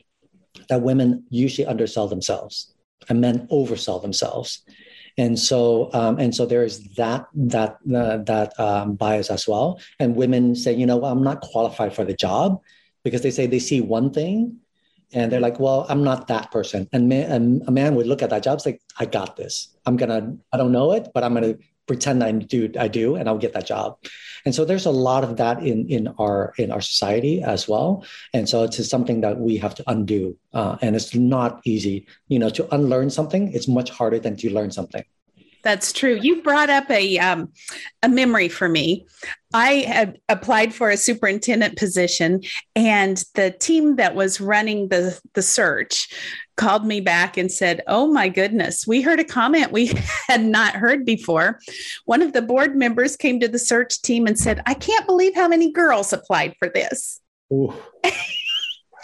that 0.69 0.81
women 0.81 1.25
usually 1.29 1.67
undersell 1.67 2.07
themselves 2.07 2.73
and 3.07 3.21
men 3.21 3.47
oversell 3.47 4.01
themselves. 4.01 4.61
And 5.17 5.37
so 5.37 5.89
um, 5.93 6.19
and 6.19 6.33
so 6.33 6.45
there 6.45 6.63
is 6.63 6.83
that 6.95 7.27
that 7.33 7.77
uh, 7.93 8.17
that 8.23 8.57
um, 8.59 8.95
bias 8.95 9.29
as 9.29 9.47
well. 9.47 9.79
And 9.99 10.15
women 10.15 10.55
say 10.55 10.73
you 10.73 10.85
know 10.85 11.03
i'm 11.03 11.23
not 11.23 11.41
qualified 11.41 11.93
for 11.93 12.05
the 12.05 12.13
job 12.13 12.61
because 13.03 13.21
they 13.21 13.31
say 13.31 13.45
they 13.47 13.59
see 13.59 13.81
one 13.81 14.11
thing 14.11 14.57
and 15.11 15.31
they're 15.31 15.41
like 15.41 15.59
well 15.59 15.85
i'm 15.89 16.03
not 16.03 16.27
that 16.27 16.51
person. 16.51 16.87
And, 16.93 17.09
man, 17.09 17.31
and 17.31 17.67
a 17.67 17.71
man 17.71 17.95
would 17.95 18.07
look 18.07 18.21
at 18.21 18.29
that 18.29 18.43
job 18.43 18.61
say 18.61 18.79
i 18.97 19.05
got 19.05 19.35
this. 19.35 19.75
I'm 19.85 19.97
gonna 19.97 20.37
i 20.53 20.57
don't 20.57 20.71
know 20.71 20.93
it 20.93 21.09
but 21.13 21.23
i'm 21.23 21.33
gonna 21.33 21.55
pretend 21.89 22.23
I 22.23 22.31
do 22.31 22.69
I 22.79 22.87
do 22.87 23.15
and 23.17 23.27
I'll 23.27 23.41
get 23.45 23.53
that 23.53 23.65
job. 23.65 23.97
And 24.45 24.53
so 24.53 24.63
there's 24.63 24.85
a 24.85 24.97
lot 25.09 25.23
of 25.23 25.37
that 25.41 25.65
in 25.65 25.89
in 25.89 26.07
our 26.19 26.53
in 26.61 26.71
our 26.71 26.81
society 26.81 27.41
as 27.41 27.67
well. 27.67 28.05
And 28.31 28.47
so 28.47 28.63
it's 28.63 28.77
something 28.87 29.21
that 29.25 29.39
we 29.39 29.57
have 29.57 29.73
to 29.75 29.83
undo. 29.87 30.37
Uh, 30.53 30.77
and 30.83 30.95
it's 30.95 31.15
not 31.15 31.61
easy, 31.65 32.05
you 32.27 32.37
know, 32.37 32.51
to 32.51 32.63
unlearn 32.73 33.09
something. 33.09 33.51
It's 33.53 33.67
much 33.67 33.89
harder 33.89 34.19
than 34.19 34.37
to 34.37 34.53
learn 34.53 34.71
something. 34.71 35.03
That's 35.63 35.91
true. 35.91 36.17
You 36.21 36.41
brought 36.41 36.69
up 36.69 36.89
a 36.89 37.17
um, 37.19 37.51
a 38.01 38.09
memory 38.09 38.47
for 38.47 38.69
me. 38.69 39.05
I 39.53 39.73
had 39.87 40.19
applied 40.29 40.73
for 40.73 40.89
a 40.89 40.97
superintendent 40.97 41.77
position, 41.77 42.41
and 42.75 43.23
the 43.35 43.51
team 43.51 43.97
that 43.97 44.15
was 44.15 44.39
running 44.39 44.89
the 44.89 45.19
the 45.33 45.41
search 45.41 46.13
called 46.55 46.85
me 46.85 47.01
back 47.01 47.35
and 47.35 47.51
said, 47.51 47.81
"Oh 47.87 48.07
my 48.07 48.29
goodness, 48.29 48.87
we 48.87 49.01
heard 49.01 49.19
a 49.19 49.25
comment 49.25 49.71
we 49.71 49.87
had 50.27 50.43
not 50.43 50.75
heard 50.75 51.05
before." 51.05 51.59
One 52.05 52.21
of 52.21 52.33
the 52.33 52.41
board 52.41 52.75
members 52.75 53.17
came 53.17 53.39
to 53.41 53.47
the 53.47 53.59
search 53.59 54.01
team 54.01 54.27
and 54.27 54.39
said, 54.39 54.61
"I 54.65 54.73
can't 54.73 55.05
believe 55.05 55.35
how 55.35 55.47
many 55.47 55.71
girls 55.71 56.13
applied 56.13 56.53
for 56.59 56.69
this." 56.69 57.19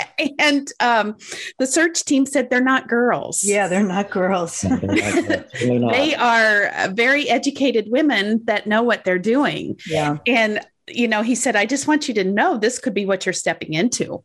and 0.40 0.72
um, 0.80 1.18
the 1.60 1.68
search 1.68 2.04
team 2.06 2.26
said 2.26 2.50
they're 2.50 2.62
not 2.62 2.88
girls. 2.88 3.44
Yeah, 3.44 3.68
they're 3.68 3.84
not 3.84 4.10
girls. 4.10 4.62
they 4.62 6.16
are 6.16 6.66
uh, 6.68 6.90
very 6.94 7.30
educated 7.30 7.88
women 7.90 8.42
that 8.46 8.68
know 8.68 8.84
what 8.84 9.04
they're 9.04 9.20
doing. 9.20 9.80
Yeah. 9.88 10.18
And, 10.28 10.60
you 10.88 11.08
know, 11.08 11.22
he 11.22 11.36
said, 11.36 11.56
I 11.56 11.66
just 11.66 11.88
want 11.88 12.08
you 12.08 12.14
to 12.16 12.24
know 12.24 12.58
this 12.58 12.80
could 12.80 12.94
be 12.94 13.06
what 13.06 13.26
you're 13.26 13.34
stepping 13.34 13.74
into. 13.74 14.24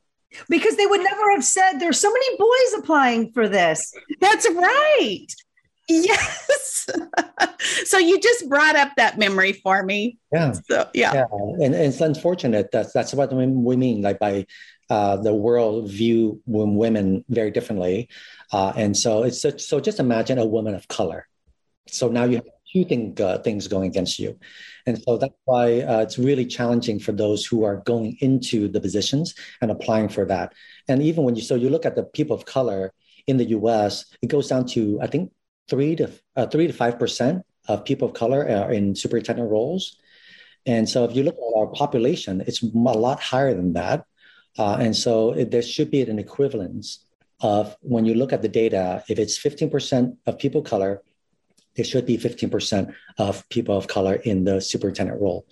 Because 0.49 0.77
they 0.77 0.87
would 0.87 1.03
never 1.03 1.33
have 1.33 1.45
said 1.45 1.79
there's 1.79 1.99
so 1.99 2.11
many 2.11 2.37
boys 2.37 2.79
applying 2.79 3.33
for 3.33 3.49
this. 3.49 3.93
That's 4.21 4.49
right. 4.51 5.27
Yes. 5.91 6.89
so 7.85 7.99
you 7.99 8.21
just 8.21 8.49
brought 8.49 8.77
up 8.77 8.91
that 8.97 9.19
memory 9.19 9.53
for 9.53 9.83
me. 9.83 10.19
Yeah. 10.33 10.53
So, 10.53 10.89
yeah. 10.95 11.15
yeah. 11.15 11.25
And, 11.33 11.75
and 11.75 11.75
it's 11.75 12.01
unfortunate. 12.01 12.71
That's 12.71 12.93
that's 12.93 13.13
what 13.13 13.33
we 13.33 13.77
mean. 13.77 14.01
Like 14.01 14.21
by 14.21 14.47
uh, 14.91 15.17
the 15.17 15.33
world 15.33 15.89
view 15.89 16.43
women 16.47 17.25
very 17.29 17.51
differently. 17.51 18.09
Uh, 18.53 18.73
and 18.77 18.97
so 18.97 19.23
it's 19.23 19.41
such, 19.41 19.63
so 19.63 19.81
just 19.81 20.01
imagine 20.01 20.39
a 20.39 20.45
woman 20.45 20.75
of 20.75 20.89
color. 20.89 21.29
So 21.87 22.09
now 22.09 22.25
you 22.25 22.37
have 22.37 22.45
two 22.73 22.85
thing, 22.85 23.17
uh, 23.21 23.39
things 23.39 23.69
going 23.69 23.89
against 23.89 24.19
you. 24.19 24.39
And 24.87 25.01
so 25.03 25.17
that's 25.17 25.35
why 25.45 25.81
uh, 25.81 26.01
it's 26.01 26.19
really 26.19 26.45
challenging 26.45 26.99
for 26.99 27.13
those 27.13 27.47
who 27.47 27.65
are 27.65 27.77
going 27.77 28.17
into 28.21 28.69
the 28.69 28.81
positions 28.81 29.35
and 29.61 29.71
applying 29.71 30.09
for 30.09 30.25
that. 30.27 30.53
And 30.89 31.03
even 31.03 31.25
when 31.25 31.37
you, 31.37 31.43
so 31.43 31.55
you 31.55 31.71
look 31.71 31.87
at 31.87 31.97
the 31.97 32.05
people 32.05 32.37
of 32.37 32.45
color 32.45 32.93
in 33.27 33.37
the 33.37 33.47
US, 33.57 34.05
it 34.23 34.27
goes 34.27 34.49
down 34.49 34.67
to, 34.69 35.01
I 35.01 35.07
think, 35.07 35.33
three 35.69 35.95
to 35.97 36.11
uh, 36.35 36.47
three 36.47 36.67
to 36.67 36.73
5% 36.73 37.43
of 37.69 37.85
people 37.85 38.09
of 38.09 38.15
color 38.15 38.41
are 38.41 38.73
in 38.73 38.97
superintendent 38.97 39.49
roles. 39.49 39.97
And 40.67 40.89
so 40.89 41.05
if 41.05 41.15
you 41.15 41.23
look 41.23 41.37
at 41.37 41.59
our 41.59 41.69
population, 41.69 42.43
it's 42.47 42.63
a 42.63 42.67
lot 42.67 43.21
higher 43.21 43.55
than 43.55 43.75
that. 43.75 44.05
Uh, 44.59 44.77
and 44.81 44.97
so 44.97 45.33
it, 45.33 45.51
there 45.51 45.63
should 45.63 45.91
be 45.91 46.03
an 46.03 46.19
equivalence 46.19 47.05
of 47.41 47.77
when 47.81 48.05
you 48.05 48.15
look 48.15 48.33
at 48.33 48.43
the 48.43 48.49
data, 48.49 49.03
if 49.09 49.19
it's 49.19 49.39
15% 49.39 50.17
of 50.27 50.39
people 50.39 50.63
color, 50.63 51.03
there 51.77 51.85
should 51.85 52.05
be 52.05 52.19
15% 52.19 52.93
of 53.19 53.49
people 53.49 53.77
of 53.77 53.87
color 53.87 54.15
in 54.15 54.45
the 54.45 54.61
superintendent 54.61 55.21
role. 55.21 55.47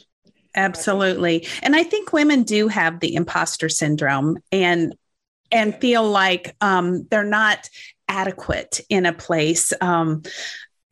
Absolutely. 0.54 1.46
And 1.62 1.76
I 1.76 1.84
think 1.84 2.12
women 2.12 2.42
do 2.42 2.68
have 2.68 3.00
the 3.00 3.14
imposter 3.14 3.68
syndrome 3.68 4.38
and 4.52 4.94
and 5.50 5.74
feel 5.80 6.06
like 6.06 6.54
um, 6.60 7.06
they're 7.10 7.24
not 7.24 7.70
adequate 8.06 8.80
in 8.90 9.06
a 9.06 9.14
place. 9.14 9.72
Um, 9.80 10.22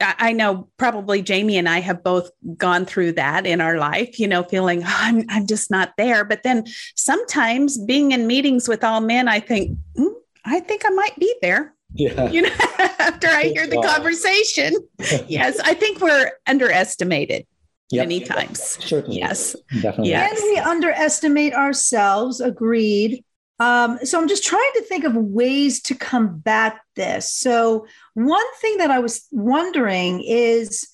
I 0.01 0.33
know 0.33 0.69
probably 0.77 1.23
Jamie 1.23 1.57
and 1.57 1.69
I 1.69 1.81
have 1.81 2.05
both 2.05 2.31
gone 2.57 2.85
through 2.85 3.13
that 3.13 3.47
in 3.47 3.61
our 3.61 3.79
life, 3.79 4.19
you 4.19 4.29
know, 4.29 4.43
feeling 4.43 4.83
oh, 4.85 4.97
I'm 5.01 5.25
I'm 5.31 5.47
just 5.47 5.71
not 5.71 5.93
there. 5.97 6.25
But 6.25 6.43
then 6.43 6.65
sometimes 6.97 7.79
being 7.79 8.13
in 8.13 8.27
meetings 8.27 8.69
with 8.69 8.85
all 8.85 9.01
men, 9.01 9.27
I 9.27 9.41
think 9.41 9.79
mm, 9.97 10.13
I 10.45 10.61
think 10.61 10.83
I 10.85 10.91
might 10.91 11.17
be 11.19 11.35
there. 11.41 11.75
Yeah. 11.95 12.29
You 12.29 12.43
know, 12.43 12.55
after 12.99 13.29
I 13.29 13.45
hear 13.45 13.67
the 13.67 13.81
conversation. 13.81 14.75
yes, 15.29 15.59
I 15.61 15.75
think 15.75 16.01
we're 16.01 16.33
underestimated 16.47 17.47
yep. 17.91 18.05
many 18.05 18.21
times. 18.21 18.61
Certainly. 18.85 19.19
Yes. 19.19 19.57
Definitely. 19.81 20.11
Yes. 20.11 20.41
And 20.41 20.51
we 20.51 20.59
underestimate 20.59 21.55
ourselves, 21.55 22.41
agreed. 22.41 23.25
Um, 23.59 23.99
so 24.05 24.21
I'm 24.21 24.29
just 24.29 24.45
trying 24.45 24.71
to 24.75 24.83
think 24.83 25.05
of 25.05 25.15
ways 25.15 25.81
to 25.83 25.95
combat 25.95 26.79
this. 26.95 27.33
So 27.33 27.87
one 28.15 28.55
thing 28.61 28.79
that 28.79 28.91
I 28.91 28.99
was 28.99 29.27
wondering 29.31 30.23
is 30.23 30.89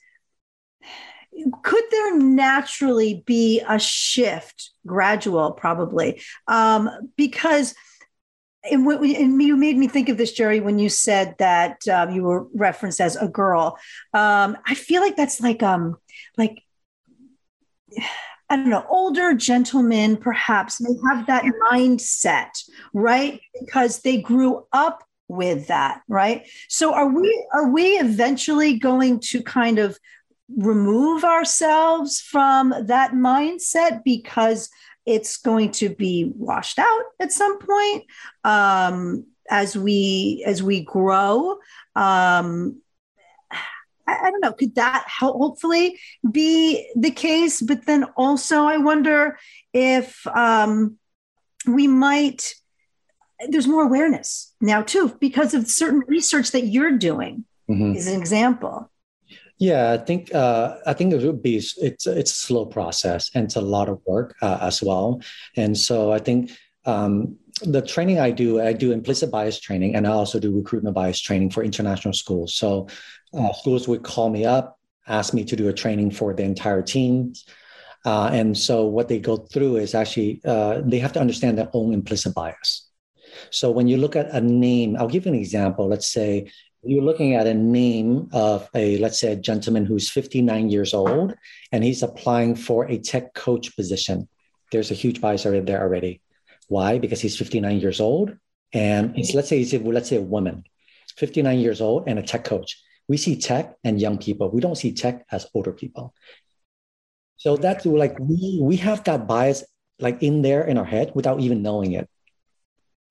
could 1.63 1.85
there 1.91 2.19
naturally 2.19 3.23
be 3.27 3.63
a 3.67 3.79
shift, 3.79 4.71
gradual 4.87 5.53
probably, 5.53 6.23
um, 6.47 6.91
because 7.17 7.75
and, 8.65 8.87
and, 8.87 9.43
you 9.43 9.57
made 9.57 9.77
me 9.77 9.89
think 9.89 10.09
of 10.09 10.17
this, 10.17 10.31
Jerry, 10.31 10.61
when 10.61 10.79
you 10.79 10.89
said 10.89 11.35
that 11.39 11.79
um, 11.89 12.11
you 12.11 12.23
were 12.23 12.47
referenced 12.55 13.01
as 13.01 13.17
a 13.17 13.27
girl. 13.27 13.77
Um, 14.15 14.57
I 14.65 14.75
feel 14.75 15.03
like 15.03 15.17
that's 15.17 15.41
like 15.41 15.65
um 15.65 15.97
like 16.39 16.63
I 18.53 18.57
don't 18.57 18.69
know, 18.69 18.85
older 18.91 19.33
gentlemen 19.33 20.19
perhaps 20.19 20.79
may 20.79 20.95
have 21.09 21.27
that 21.27 21.45
mindset, 21.73 22.51
right? 22.93 23.41
Because 23.59 24.01
they 24.01 24.21
grew 24.21 24.67
up 24.75 25.03
with 25.27 25.69
that, 25.69 26.03
right? 26.07 26.47
So 26.69 26.93
are 26.93 27.09
we 27.09 27.47
are 27.55 27.71
we 27.71 27.93
eventually 27.93 28.79
going 28.79 29.21
to 29.31 29.43
kind 29.43 29.79
of 29.79 29.99
remove 30.55 31.25
ourselves 31.25 32.21
from 32.21 32.75
that 32.89 33.13
mindset 33.13 34.05
because 34.05 34.69
it's 35.07 35.39
going 35.39 35.71
to 35.71 35.89
be 35.89 36.31
washed 36.37 36.79
out 36.79 37.03
at 37.19 37.33
some 37.33 37.59
point 37.59 38.05
um, 38.45 39.25
as 39.49 39.79
we 39.79 40.45
as 40.47 40.63
we 40.63 40.83
grow 40.83 41.57
um, 41.97 42.83
I, 44.07 44.17
I 44.27 44.31
don't 44.31 44.41
know, 44.41 44.53
could 44.53 44.75
that 44.77 45.05
help, 45.07 45.37
hopefully 45.37 45.99
be 46.31 46.89
the 46.97 47.11
case? 47.11 47.61
But 47.61 47.87
then 47.87 48.05
also, 48.17 48.65
I 48.65 48.79
wonder 48.79 49.39
if 49.73 50.27
um, 50.27 50.99
we 51.67 51.87
might, 51.87 52.55
there's 53.49 53.69
more 53.69 53.85
awareness 53.85 54.55
now 54.61 54.83
too, 54.83 55.17
because 55.21 55.55
of 55.55 55.67
certain 55.67 56.03
research 56.07 56.51
that 56.53 56.67
you're 56.67 56.99
doing, 56.99 57.45
mm-hmm. 57.71 57.95
is 57.95 58.07
an 58.07 58.19
example. 58.21 58.89
Yeah, 59.59 59.93
I 59.93 59.99
think 59.99 60.35
uh, 60.35 60.79
I 60.87 60.93
think 60.93 61.13
it 61.13 61.23
would 61.23 61.41
be 61.41 61.57
it's 61.57 61.77
it's 61.79 62.07
a 62.07 62.25
slow 62.25 62.67
process 62.67 63.31
and 63.33 63.45
it's 63.45 63.55
a 63.55 63.61
lot 63.61 63.89
of 63.89 64.01
work 64.07 64.35
uh, 64.43 64.59
as 64.61 64.83
well. 64.83 65.21
And 65.57 65.79
so 65.79 66.11
I 66.11 66.19
think 66.19 66.51
um, 66.85 67.37
the 67.63 67.83
training 67.83 68.19
I 68.19 68.31
do, 68.31 68.61
I 68.61 68.73
do 68.73 68.93
implicit 68.93 69.31
bias 69.31 69.61
training, 69.61 69.95
and 69.95 70.07
I 70.07 70.11
also 70.11 70.39
do 70.39 70.55
recruitment 70.55 70.95
bias 70.95 71.21
training 71.21 71.51
for 71.51 71.63
international 71.63 72.15
schools. 72.15 72.55
So 72.55 72.89
uh, 73.35 73.53
schools 73.53 73.87
would 73.89 74.03
call 74.03 74.31
me 74.31 74.45
up, 74.45 74.79
ask 75.07 75.35
me 75.35 75.45
to 75.45 75.57
do 75.57 75.69
a 75.69 75.73
training 75.73 76.11
for 76.11 76.35
the 76.35 76.43
entire 76.43 76.83
team. 76.83 77.35
Uh, 78.05 78.31
and 78.33 78.57
so 78.57 78.87
what 78.87 79.09
they 79.09 79.21
go 79.21 79.37
through 79.37 79.77
is 79.77 79.95
actually 79.95 80.41
uh, 80.45 80.81
they 80.85 80.99
have 80.99 81.13
to 81.13 81.21
understand 81.21 81.57
their 81.57 81.71
own 81.73 81.93
implicit 81.95 82.35
bias. 82.35 82.89
So 83.51 83.71
when 83.71 83.87
you 83.87 83.97
look 83.97 84.17
at 84.17 84.31
a 84.31 84.41
name, 84.41 84.97
I'll 84.99 85.09
give 85.09 85.25
you 85.27 85.33
an 85.33 85.39
example. 85.39 85.89
Let's 85.89 86.09
say 86.09 86.51
you're 86.83 87.05
looking 87.05 87.35
at 87.35 87.47
a 87.47 87.55
name 87.55 88.29
of 88.33 88.69
a 88.75 88.99
let's 88.99 89.21
say 89.21 89.33
a 89.33 89.37
gentleman 89.37 89.87
who's 89.87 90.11
59 90.11 90.69
years 90.69 90.95
old 90.95 91.35
and 91.71 91.85
he's 91.85 92.03
applying 92.03 92.57
for 92.57 92.87
a 92.87 92.99
tech 92.99 93.35
coach 93.35 93.77
position. 93.77 94.29
There's 94.73 94.91
a 94.91 94.95
huge 94.95 95.21
bias 95.21 95.47
already 95.47 95.65
there 95.65 95.81
already. 95.81 96.22
Why? 96.75 96.99
Because 96.99 97.21
he's 97.21 97.37
59 97.37 97.79
years 97.85 98.01
old 98.01 98.37
and 98.73 99.15
let's 99.35 99.49
say 99.51 99.59
he's 99.59 99.73
let's 99.75 100.09
say 100.09 100.17
a 100.17 100.29
woman, 100.35 100.65
59 101.17 101.59
years 101.59 101.81
old 101.81 102.09
and 102.09 102.19
a 102.19 102.23
tech 102.23 102.45
coach 102.45 102.71
we 103.09 103.17
see 103.17 103.37
tech 103.37 103.77
and 103.85 104.01
young 104.01 104.19
people. 104.19 104.51
We 104.51 104.61
don't 104.61 104.77
see 104.77 104.93
tech 104.93 105.27
as 105.31 105.47
older 105.55 105.73
people. 105.73 106.15
So 107.37 107.57
that's 107.57 107.85
like 107.85 108.19
we 108.19 108.61
we 108.63 108.77
have 108.77 109.05
that 109.05 109.27
bias 109.27 109.65
like 109.99 110.23
in 110.23 110.43
there 110.43 110.65
in 110.65 110.79
our 110.79 110.85
head 110.85 111.13
without 111.15 111.41
even 111.41 111.63
knowing 111.63 111.93
it. 111.93 112.09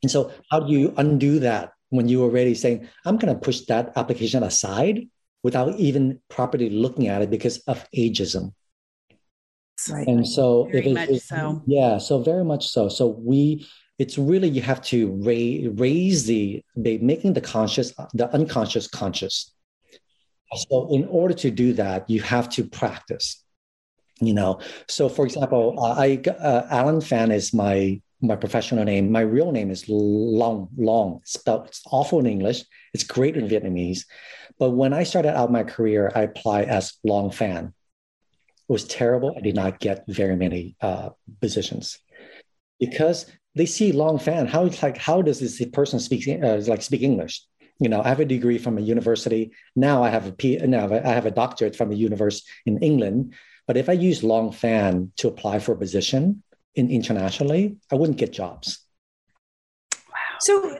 And 0.01 0.09
so 0.09 0.31
how 0.49 0.61
do 0.61 0.71
you 0.71 0.93
undo 0.97 1.39
that 1.39 1.73
when 1.89 2.07
you 2.07 2.23
already 2.23 2.55
saying, 2.55 2.87
I'm 3.05 3.17
gonna 3.17 3.35
push 3.35 3.61
that 3.67 3.93
application 3.95 4.43
aside 4.43 5.07
without 5.43 5.75
even 5.77 6.21
properly 6.29 6.69
looking 6.69 7.07
at 7.07 7.21
it 7.21 7.29
because 7.29 7.59
of 7.67 7.85
ageism. 7.95 8.53
Right. 9.89 10.07
And 10.07 10.27
so 10.27 10.65
very 10.71 10.91
if 10.91 11.09
it, 11.09 11.21
so. 11.23 11.61
yeah, 11.65 11.97
so 11.97 12.21
very 12.21 12.43
much 12.43 12.67
so. 12.67 12.89
So 12.89 13.07
we 13.07 13.67
it's 13.99 14.17
really 14.17 14.49
you 14.49 14.61
have 14.61 14.81
to 14.83 15.11
raise 15.23 15.67
raise 15.79 16.25
the, 16.25 16.63
the 16.75 16.97
making 16.99 17.33
the 17.33 17.41
conscious 17.41 17.93
the 18.13 18.33
unconscious 18.33 18.87
conscious 18.87 19.53
so 20.55 20.87
in 20.91 21.05
order 21.07 21.33
to 21.35 21.51
do 21.51 21.73
that, 21.73 22.09
you 22.09 22.21
have 22.21 22.49
to 22.49 22.63
practice. 22.63 23.43
You 24.19 24.33
know, 24.33 24.59
so 24.87 25.09
for 25.09 25.25
example, 25.25 25.75
uh, 25.79 25.95
I 25.97 26.21
uh, 26.29 26.67
Alan 26.69 27.01
Fan 27.01 27.31
is 27.31 27.53
my 27.53 27.99
my 28.21 28.35
professional 28.35 28.83
name. 28.83 29.11
My 29.11 29.21
real 29.21 29.51
name 29.51 29.71
is 29.71 29.85
Long 29.87 30.67
Long. 30.77 31.21
Spelled 31.25 31.67
it's 31.67 31.81
awful 31.89 32.19
in 32.19 32.27
English. 32.27 32.63
It's 32.93 33.03
great 33.03 33.35
in 33.35 33.47
Vietnamese. 33.47 34.05
But 34.59 34.71
when 34.71 34.93
I 34.93 35.03
started 35.03 35.35
out 35.35 35.51
my 35.51 35.63
career, 35.63 36.11
I 36.13 36.21
applied 36.23 36.67
as 36.67 36.93
Long 37.03 37.31
Fan. 37.31 37.73
It 38.71 38.79
was 38.79 38.85
terrible. 38.85 39.35
I 39.35 39.41
did 39.41 39.53
not 39.53 39.81
get 39.81 40.05
very 40.07 40.37
many 40.37 40.77
uh, 40.79 41.09
positions 41.41 41.99
because 42.79 43.25
they 43.53 43.65
see 43.65 43.91
Long 43.91 44.17
Fan. 44.17 44.47
How 44.47 44.63
like 44.81 44.95
how 44.95 45.21
does 45.21 45.41
this 45.41 45.61
person 45.73 45.99
speak 45.99 46.25
uh, 46.25 46.55
like 46.65 46.81
speak 46.81 47.01
English? 47.01 47.43
You 47.79 47.89
know, 47.89 48.01
I 48.01 48.07
have 48.07 48.21
a 48.21 48.25
degree 48.25 48.57
from 48.57 48.77
a 48.77 48.81
university. 48.95 49.51
Now 49.75 50.05
I 50.05 50.09
have 50.09 50.25
a 50.25 50.31
P. 50.31 50.55
Now 50.55 50.89
I 50.89 51.11
have 51.11 51.25
a 51.25 51.31
doctorate 51.31 51.75
from 51.75 51.91
a 51.91 51.95
university 51.95 52.49
in 52.65 52.77
England. 52.77 53.33
But 53.67 53.75
if 53.75 53.89
I 53.89 53.91
use 53.91 54.23
long 54.23 54.53
fan 54.53 55.11
to 55.17 55.27
apply 55.27 55.59
for 55.59 55.73
a 55.73 55.77
position 55.77 56.41
in 56.73 56.89
internationally, 56.89 57.75
I 57.91 57.95
wouldn't 57.95 58.19
get 58.19 58.31
jobs. 58.31 58.79
So, 60.41 60.77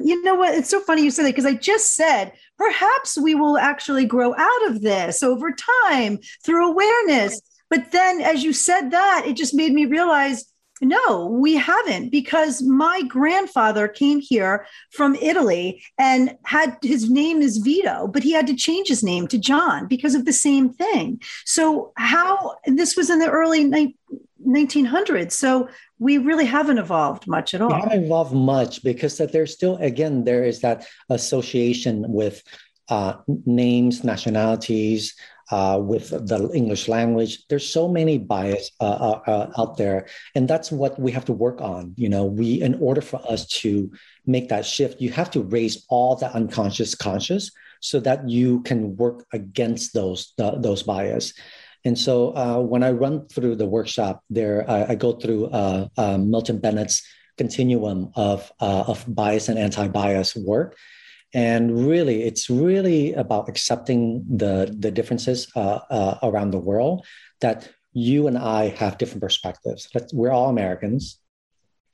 you 0.00 0.22
know 0.22 0.34
what? 0.34 0.54
It's 0.54 0.70
so 0.70 0.80
funny 0.80 1.02
you 1.02 1.10
said 1.10 1.24
that 1.24 1.30
because 1.30 1.46
I 1.46 1.54
just 1.54 1.94
said 1.94 2.32
perhaps 2.56 3.16
we 3.16 3.34
will 3.34 3.56
actually 3.56 4.04
grow 4.04 4.34
out 4.34 4.66
of 4.66 4.82
this 4.82 5.22
over 5.22 5.54
time 5.82 6.18
through 6.44 6.70
awareness. 6.70 7.40
But 7.70 7.92
then, 7.92 8.20
as 8.20 8.42
you 8.42 8.52
said 8.52 8.90
that, 8.90 9.24
it 9.26 9.36
just 9.36 9.54
made 9.54 9.72
me 9.72 9.86
realize 9.86 10.44
no, 10.80 11.26
we 11.26 11.56
haven't, 11.56 12.10
because 12.10 12.62
my 12.62 13.02
grandfather 13.08 13.88
came 13.88 14.20
here 14.20 14.66
from 14.92 15.16
Italy 15.16 15.82
and 15.98 16.36
had 16.44 16.76
his 16.82 17.10
name 17.10 17.42
is 17.42 17.56
Vito, 17.56 18.06
but 18.06 18.22
he 18.22 18.32
had 18.32 18.46
to 18.46 18.54
change 18.54 18.88
his 18.88 19.02
name 19.02 19.26
to 19.28 19.38
John 19.38 19.88
because 19.88 20.14
of 20.14 20.24
the 20.24 20.32
same 20.32 20.72
thing. 20.72 21.20
So, 21.44 21.92
how 21.96 22.56
this 22.66 22.96
was 22.96 23.10
in 23.10 23.18
the 23.18 23.30
early 23.30 23.94
1900s. 24.48 25.32
So, 25.32 25.68
we 25.98 26.18
really 26.18 26.46
haven't 26.46 26.78
evolved 26.78 27.26
much 27.26 27.54
at 27.54 27.60
all. 27.60 27.68
We 27.68 27.80
haven't 27.80 28.04
evolved 28.04 28.34
much 28.34 28.82
because 28.82 29.18
that 29.18 29.32
there's 29.32 29.52
still, 29.52 29.76
again, 29.76 30.24
there 30.24 30.44
is 30.44 30.60
that 30.60 30.86
association 31.10 32.04
with 32.08 32.42
uh, 32.88 33.14
names, 33.44 34.04
nationalities, 34.04 35.14
uh, 35.50 35.80
with 35.82 36.10
the 36.10 36.50
English 36.54 36.88
language. 36.88 37.46
There's 37.48 37.68
so 37.68 37.88
many 37.88 38.18
bias 38.18 38.70
uh, 38.80 38.84
uh, 38.84 39.20
uh, 39.26 39.52
out 39.58 39.76
there, 39.76 40.06
and 40.34 40.46
that's 40.46 40.70
what 40.70 40.98
we 40.98 41.10
have 41.12 41.24
to 41.26 41.32
work 41.32 41.60
on. 41.60 41.94
You 41.96 42.08
know, 42.08 42.24
we 42.24 42.60
in 42.60 42.74
order 42.80 43.00
for 43.00 43.20
us 43.30 43.46
to 43.62 43.90
make 44.26 44.48
that 44.50 44.66
shift, 44.66 45.00
you 45.00 45.10
have 45.12 45.30
to 45.32 45.42
raise 45.42 45.86
all 45.88 46.16
the 46.16 46.32
unconscious 46.32 46.94
conscious 46.94 47.50
so 47.80 48.00
that 48.00 48.28
you 48.28 48.60
can 48.62 48.96
work 48.96 49.24
against 49.32 49.94
those 49.94 50.34
the, 50.36 50.52
those 50.58 50.82
bias. 50.82 51.32
And 51.84 51.98
so 51.98 52.36
uh, 52.36 52.58
when 52.60 52.82
I 52.82 52.90
run 52.90 53.28
through 53.28 53.56
the 53.56 53.66
workshop, 53.66 54.22
there 54.30 54.68
I, 54.68 54.92
I 54.92 54.94
go 54.94 55.12
through 55.12 55.46
uh, 55.46 55.88
Milton 56.18 56.58
Bennett's 56.58 57.02
continuum 57.38 58.10
of 58.16 58.52
of 58.60 59.04
bias 59.08 59.48
and 59.48 59.58
anti-bias 59.58 60.36
work. 60.36 60.76
And 61.32 61.86
really 61.86 62.22
it's 62.24 62.50
really 62.50 63.14
about 63.14 63.48
accepting 63.48 64.24
the 64.28 64.74
the 64.78 64.90
differences 64.90 65.50
uh, 65.56 65.80
uh, 65.88 66.18
around 66.22 66.50
the 66.50 66.58
world 66.58 67.06
that 67.40 67.70
you 67.92 68.26
and 68.26 68.36
i 68.36 68.68
have 68.68 68.98
different 68.98 69.22
perspectives. 69.22 69.88
We're 70.12 70.30
all 70.30 70.50
americans 70.50 71.17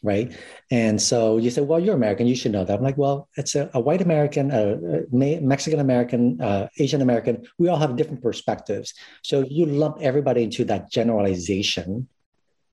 right? 0.04 0.36
And 0.70 1.00
so 1.00 1.38
you 1.38 1.50
say 1.50 1.62
well 1.62 1.80
you're 1.80 1.96
american 1.96 2.26
you 2.28 2.36
should 2.36 2.52
know 2.52 2.64
that. 2.64 2.78
I'm 2.78 2.84
like 2.84 2.98
well 2.98 3.28
it's 3.36 3.54
a, 3.56 3.70
a 3.74 3.80
white 3.80 4.02
american 4.02 4.52
a, 4.52 4.76
a 5.10 5.40
mexican 5.40 5.80
american 5.80 6.40
uh, 6.40 6.68
asian 6.78 7.00
american 7.00 7.44
we 7.58 7.68
all 7.68 7.78
have 7.78 7.96
different 7.96 8.22
perspectives. 8.22 8.94
So 9.22 9.44
you 9.48 9.66
lump 9.66 9.98
everybody 10.00 10.44
into 10.44 10.64
that 10.66 10.92
generalization. 10.92 12.08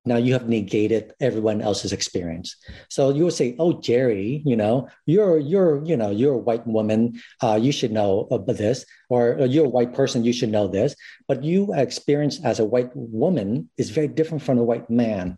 Now 0.04 0.18
you 0.18 0.34
have 0.34 0.50
negated 0.50 1.14
everyone 1.20 1.62
else's 1.62 1.94
experience. 1.94 2.58
So 2.90 3.12
you 3.12 3.24
would 3.26 3.34
say 3.34 3.56
oh 3.60 3.80
jerry 3.80 4.44
you 4.46 4.58
know 4.58 4.90
you're 5.06 5.38
you're 5.38 5.86
you 5.86 5.96
know 5.96 6.12
you're 6.12 6.34
a 6.36 6.46
white 6.50 6.68
woman 6.68 7.22
uh, 7.42 7.58
you 7.62 7.72
should 7.72 7.92
know 7.92 8.28
about 8.30 8.58
this 8.58 8.84
or 9.10 9.38
you're 9.48 9.66
a 9.72 9.76
white 9.78 9.94
person 9.94 10.26
you 10.26 10.34
should 10.34 10.52
know 10.52 10.68
this. 10.68 10.96
But 11.30 11.44
you 11.44 11.74
experience 11.74 12.44
as 12.44 12.60
a 12.60 12.66
white 12.66 12.92
woman 12.96 13.70
is 13.78 13.90
very 13.90 14.10
different 14.10 14.44
from 14.44 14.58
a 14.58 14.64
white 14.64 14.90
man 14.90 15.38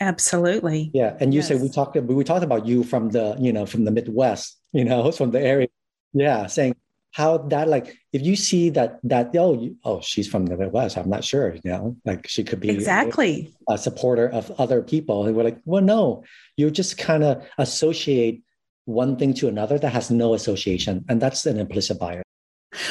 absolutely 0.00 0.90
yeah 0.92 1.16
and 1.20 1.32
you 1.32 1.40
yes. 1.40 1.48
say 1.48 1.56
we 1.56 1.68
talked 1.68 1.96
we 1.96 2.24
talked 2.24 2.44
about 2.44 2.66
you 2.66 2.82
from 2.82 3.10
the 3.10 3.36
you 3.38 3.52
know 3.52 3.66
from 3.66 3.84
the 3.84 3.90
midwest 3.90 4.58
you 4.72 4.84
know 4.84 5.10
from 5.18 5.30
the 5.30 5.40
area 5.40 5.68
yeah 6.12 6.46
saying 6.46 6.74
how 7.16 7.38
that 7.38 7.66
like 7.66 7.96
if 8.12 8.20
you 8.20 8.36
see 8.36 8.68
that 8.68 9.00
that 9.02 9.34
oh 9.38 9.54
you, 9.58 9.74
oh 9.84 10.02
she's 10.02 10.28
from 10.28 10.44
the 10.44 10.54
Midwest, 10.54 10.98
I'm 10.98 11.08
not 11.08 11.24
sure, 11.24 11.54
you 11.54 11.70
know, 11.70 11.96
like 12.04 12.28
she 12.28 12.44
could 12.44 12.60
be 12.60 12.68
exactly 12.68 13.54
a, 13.70 13.78
supporter 13.78 14.28
of 14.28 14.50
other 14.60 14.82
people. 14.82 15.24
And 15.24 15.34
we're 15.34 15.44
like, 15.44 15.58
well, 15.64 15.82
no, 15.82 16.24
you 16.58 16.70
just 16.70 16.98
kind 16.98 17.24
of 17.24 17.42
associate 17.56 18.42
one 18.84 19.16
thing 19.16 19.32
to 19.34 19.48
another 19.48 19.78
that 19.78 19.94
has 19.94 20.10
no 20.10 20.34
association, 20.34 21.06
and 21.08 21.20
that's 21.20 21.46
an 21.46 21.58
implicit 21.58 21.98
bias. 21.98 22.22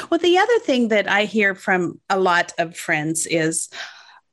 Well, 0.10 0.20
the 0.20 0.40
other 0.40 0.60
thing 0.60 0.88
that 0.88 1.08
I 1.08 1.26
hear 1.26 1.54
from 1.54 2.02
a 2.10 2.18
lot 2.18 2.52
of 2.58 2.76
friends 2.76 3.28
is, 3.28 3.70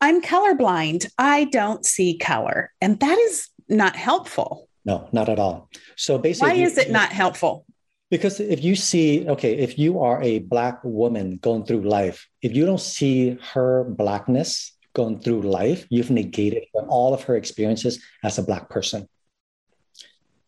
I'm 0.02 0.20
colorblind. 0.20 1.08
I 1.16 1.44
don't 1.44 1.86
see 1.86 2.18
color, 2.18 2.72
and 2.80 2.98
that 2.98 3.18
is 3.18 3.48
not 3.68 3.94
helpful. 3.94 4.68
No, 4.84 5.08
not 5.12 5.28
at 5.28 5.38
all. 5.38 5.70
So 5.94 6.18
basically, 6.18 6.48
why 6.48 6.54
is 6.56 6.76
it 6.76 6.90
not 6.90 7.12
helpful? 7.12 7.64
Because 8.10 8.40
if 8.40 8.64
you 8.64 8.74
see, 8.74 9.28
okay, 9.28 9.56
if 9.56 9.78
you 9.78 10.00
are 10.00 10.20
a 10.20 10.40
Black 10.40 10.82
woman 10.82 11.36
going 11.36 11.64
through 11.64 11.82
life, 11.82 12.26
if 12.42 12.52
you 12.52 12.66
don't 12.66 12.80
see 12.80 13.38
her 13.54 13.84
Blackness 13.84 14.76
going 14.92 15.20
through 15.20 15.42
life, 15.42 15.86
you've 15.88 16.10
negated 16.10 16.64
all 16.88 17.14
of 17.14 17.22
her 17.22 17.36
experiences 17.36 18.02
as 18.24 18.38
a 18.38 18.42
Black 18.42 18.68
person. 18.68 19.08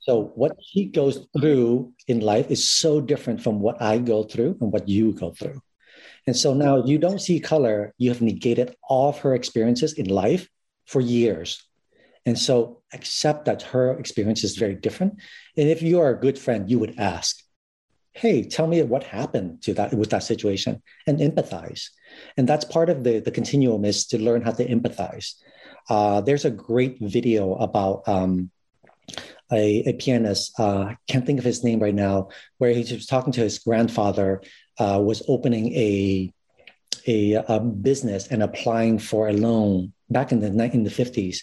So 0.01 0.33
what 0.35 0.57
she 0.61 0.87
goes 0.87 1.29
through 1.39 1.93
in 2.09 2.21
life 2.21 2.51
is 2.51 2.69
so 2.69 3.01
different 3.01 3.41
from 3.41 3.61
what 3.61 3.81
I 3.81 3.99
go 3.99 4.25
through 4.25 4.59
and 4.61 4.73
what 4.73 4.89
you 4.89 5.13
go 5.13 5.31
through. 5.31 5.63
And 6.27 6.37
so 6.37 6.55
now 6.55 6.85
you 6.85 6.99
don't 6.99 7.21
see 7.21 7.39
color, 7.41 7.93
you 7.99 8.11
have 8.11 8.23
negated 8.23 8.75
all 8.89 9.11
of 9.11 9.19
her 9.19 9.35
experiences 9.35 9.95
in 9.95 10.07
life 10.07 10.49
for 10.87 11.01
years. 11.01 11.63
And 12.27 12.39
so 12.39 12.83
accept 12.93 13.45
that 13.45 13.63
her 13.63 13.99
experience 13.99 14.45
is 14.45 14.57
very 14.57 14.75
different. 14.75 15.21
And 15.57 15.69
if 15.69 15.83
you 15.83 16.01
are 16.01 16.11
a 16.11 16.21
good 16.21 16.39
friend, 16.39 16.71
you 16.71 16.79
would 16.79 16.99
ask, 16.99 17.45
hey 18.15 18.45
tell 18.45 18.67
me 18.67 18.81
what 18.83 19.03
happened 19.03 19.61
to 19.61 19.75
that 19.75 19.93
with 19.93 20.11
that 20.11 20.23
situation 20.23 20.81
and 21.07 21.19
empathize 21.19 21.91
and 22.37 22.49
that's 22.49 22.65
part 22.65 22.89
of 22.89 23.03
the 23.03 23.19
the 23.19 23.31
continuum 23.31 23.85
is 23.85 24.07
to 24.07 24.19
learn 24.19 24.41
how 24.41 24.53
to 24.53 24.67
empathize 24.67 25.35
uh, 25.91 26.21
there's 26.21 26.47
a 26.47 26.51
great 26.51 26.97
video 27.01 27.55
about 27.57 28.09
um, 28.09 28.51
a, 29.53 29.83
a, 29.85 29.93
pianist 29.95 30.59
uh, 30.59 30.95
can't 31.09 31.27
think 31.27 31.39
of 31.39 31.45
his 31.45 31.63
name 31.63 31.81
right 31.81 31.95
now 31.95 32.29
where 32.57 32.73
he 32.73 32.95
was 32.95 33.07
talking 33.07 33.33
to 33.33 33.41
his 33.41 33.59
grandfather 33.59 34.41
uh, 34.79 35.01
was 35.03 35.23
opening 35.29 35.73
a, 35.75 36.33
a, 37.07 37.35
a 37.35 37.61
business 37.61 38.29
and 38.29 38.43
applying 38.43 38.99
for 38.99 39.29
a 39.29 39.33
loan 39.33 39.93
back 40.11 40.33
in 40.33 40.41
the 40.41 40.49
in 40.73 40.85
the 40.85 40.91
50s 40.91 41.39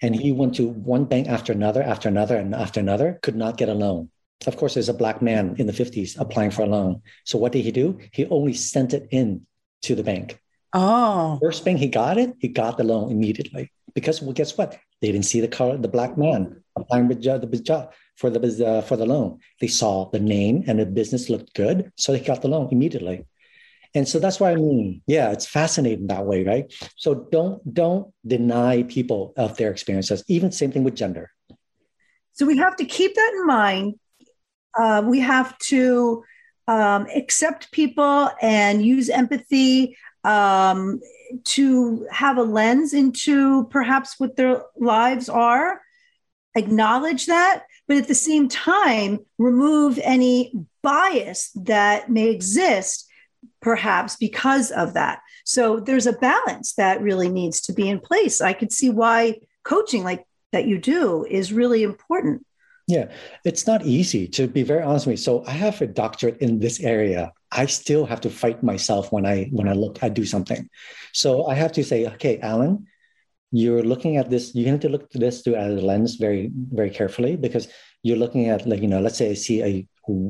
and 0.00 0.14
he 0.14 0.32
went 0.32 0.54
to 0.54 0.68
one 0.68 1.04
bank 1.04 1.28
after 1.28 1.52
another 1.52 1.82
after 1.82 2.08
another 2.08 2.36
and 2.36 2.54
after 2.54 2.80
another 2.80 3.18
could 3.22 3.36
not 3.36 3.56
get 3.56 3.68
a 3.68 3.74
loan 3.74 4.10
of 4.46 4.56
course, 4.56 4.74
there's 4.74 4.88
a 4.88 4.94
black 4.94 5.20
man 5.20 5.56
in 5.58 5.66
the 5.66 5.72
50s 5.72 6.18
applying 6.18 6.50
for 6.50 6.62
a 6.62 6.66
loan. 6.66 7.02
So 7.24 7.38
what 7.38 7.52
did 7.52 7.64
he 7.64 7.72
do? 7.72 7.98
He 8.12 8.26
only 8.26 8.52
sent 8.52 8.94
it 8.94 9.08
in 9.10 9.46
to 9.82 9.94
the 9.94 10.04
bank. 10.04 10.38
Oh. 10.72 11.38
First 11.42 11.64
bank 11.64 11.78
he 11.78 11.88
got 11.88 12.18
it, 12.18 12.34
he 12.38 12.48
got 12.48 12.76
the 12.76 12.84
loan 12.84 13.10
immediately. 13.10 13.72
Because 13.94 14.22
well, 14.22 14.32
guess 14.32 14.56
what? 14.56 14.78
They 15.00 15.10
didn't 15.10 15.24
see 15.24 15.40
the 15.40 15.48
color, 15.48 15.76
the 15.76 15.88
black 15.88 16.16
man 16.16 16.62
applying 16.76 17.08
with 17.08 17.22
the 17.22 17.60
job 17.62 17.92
for 18.18 18.28
the 18.30 18.66
uh, 18.66 18.82
for 18.82 18.96
the 18.96 19.06
loan. 19.06 19.38
They 19.60 19.68
saw 19.68 20.10
the 20.10 20.20
name 20.20 20.64
and 20.66 20.78
the 20.78 20.86
business 20.86 21.30
looked 21.30 21.54
good, 21.54 21.90
so 21.96 22.12
they 22.12 22.20
got 22.20 22.42
the 22.42 22.48
loan 22.48 22.68
immediately. 22.70 23.24
And 23.94 24.06
so 24.06 24.18
that's 24.18 24.38
what 24.38 24.52
I 24.52 24.56
mean. 24.56 25.00
Yeah, 25.06 25.32
it's 25.32 25.46
fascinating 25.46 26.08
that 26.08 26.26
way, 26.26 26.44
right? 26.44 26.70
So 26.96 27.26
don't 27.32 27.58
don't 27.72 28.12
deny 28.26 28.82
people 28.82 29.32
of 29.36 29.56
their 29.56 29.70
experiences. 29.70 30.22
Even 30.28 30.52
same 30.52 30.72
thing 30.72 30.84
with 30.84 30.94
gender. 30.94 31.30
So 32.34 32.44
we 32.44 32.58
have 32.58 32.76
to 32.76 32.84
keep 32.84 33.14
that 33.14 33.32
in 33.34 33.46
mind 33.46 33.94
uh, 34.78 35.02
we 35.04 35.20
have 35.20 35.56
to 35.58 36.24
um, 36.66 37.06
accept 37.14 37.72
people 37.72 38.30
and 38.40 38.84
use 38.84 39.08
empathy 39.08 39.96
um, 40.24 41.00
to 41.44 42.06
have 42.10 42.38
a 42.38 42.42
lens 42.42 42.94
into 42.94 43.66
perhaps 43.68 44.18
what 44.18 44.36
their 44.36 44.62
lives 44.76 45.28
are, 45.28 45.80
acknowledge 46.54 47.26
that, 47.26 47.64
but 47.88 47.96
at 47.96 48.06
the 48.06 48.14
same 48.14 48.48
time, 48.48 49.18
remove 49.38 49.98
any 50.02 50.52
bias 50.82 51.50
that 51.54 52.10
may 52.10 52.28
exist, 52.28 53.08
perhaps 53.60 54.14
because 54.16 54.70
of 54.70 54.94
that. 54.94 55.20
So 55.44 55.80
there's 55.80 56.06
a 56.06 56.12
balance 56.12 56.74
that 56.74 57.00
really 57.00 57.30
needs 57.30 57.62
to 57.62 57.72
be 57.72 57.88
in 57.88 57.98
place. 57.98 58.42
I 58.42 58.52
could 58.52 58.72
see 58.72 58.90
why 58.90 59.40
coaching 59.64 60.04
like 60.04 60.24
that 60.52 60.66
you 60.66 60.78
do 60.78 61.24
is 61.28 61.52
really 61.52 61.82
important. 61.82 62.44
Yeah, 62.86 63.10
it's 63.44 63.66
not 63.66 63.84
easy 63.84 64.26
to 64.28 64.46
be 64.46 64.62
very 64.62 64.82
honest 64.82 65.06
with 65.06 65.14
me. 65.14 65.16
So 65.16 65.44
I 65.46 65.50
have 65.50 65.80
a 65.82 65.86
doctorate 65.86 66.38
in 66.38 66.58
this 66.58 66.80
area. 66.80 67.32
I 67.52 67.66
still 67.66 68.06
have 68.06 68.20
to 68.22 68.30
fight 68.30 68.62
myself 68.62 69.12
when 69.12 69.26
I 69.26 69.48
when 69.52 69.68
I 69.68 69.72
look 69.72 70.02
I 70.02 70.08
do 70.08 70.24
something. 70.24 70.68
So 71.12 71.46
I 71.46 71.54
have 71.54 71.72
to 71.72 71.84
say, 71.84 72.06
okay, 72.06 72.38
Alan, 72.40 72.86
you're 73.50 73.82
looking 73.82 74.16
at 74.16 74.30
this. 74.30 74.54
You 74.54 74.70
need 74.70 74.82
to 74.82 74.88
look 74.88 75.02
at 75.02 75.20
this 75.20 75.42
through 75.42 75.56
a 75.56 75.68
lens 75.68 76.16
very 76.16 76.50
very 76.54 76.90
carefully 76.90 77.36
because 77.36 77.68
you're 78.02 78.16
looking 78.16 78.48
at 78.48 78.66
like 78.66 78.82
you 78.82 78.88
know, 78.88 79.00
let's 79.00 79.18
say 79.18 79.30
I 79.30 79.34
see 79.34 79.62
a, 79.62 79.88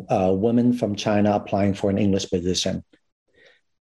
a 0.08 0.34
woman 0.34 0.72
from 0.72 0.94
China 0.94 1.32
applying 1.32 1.74
for 1.74 1.90
an 1.90 1.98
English 1.98 2.30
position. 2.30 2.84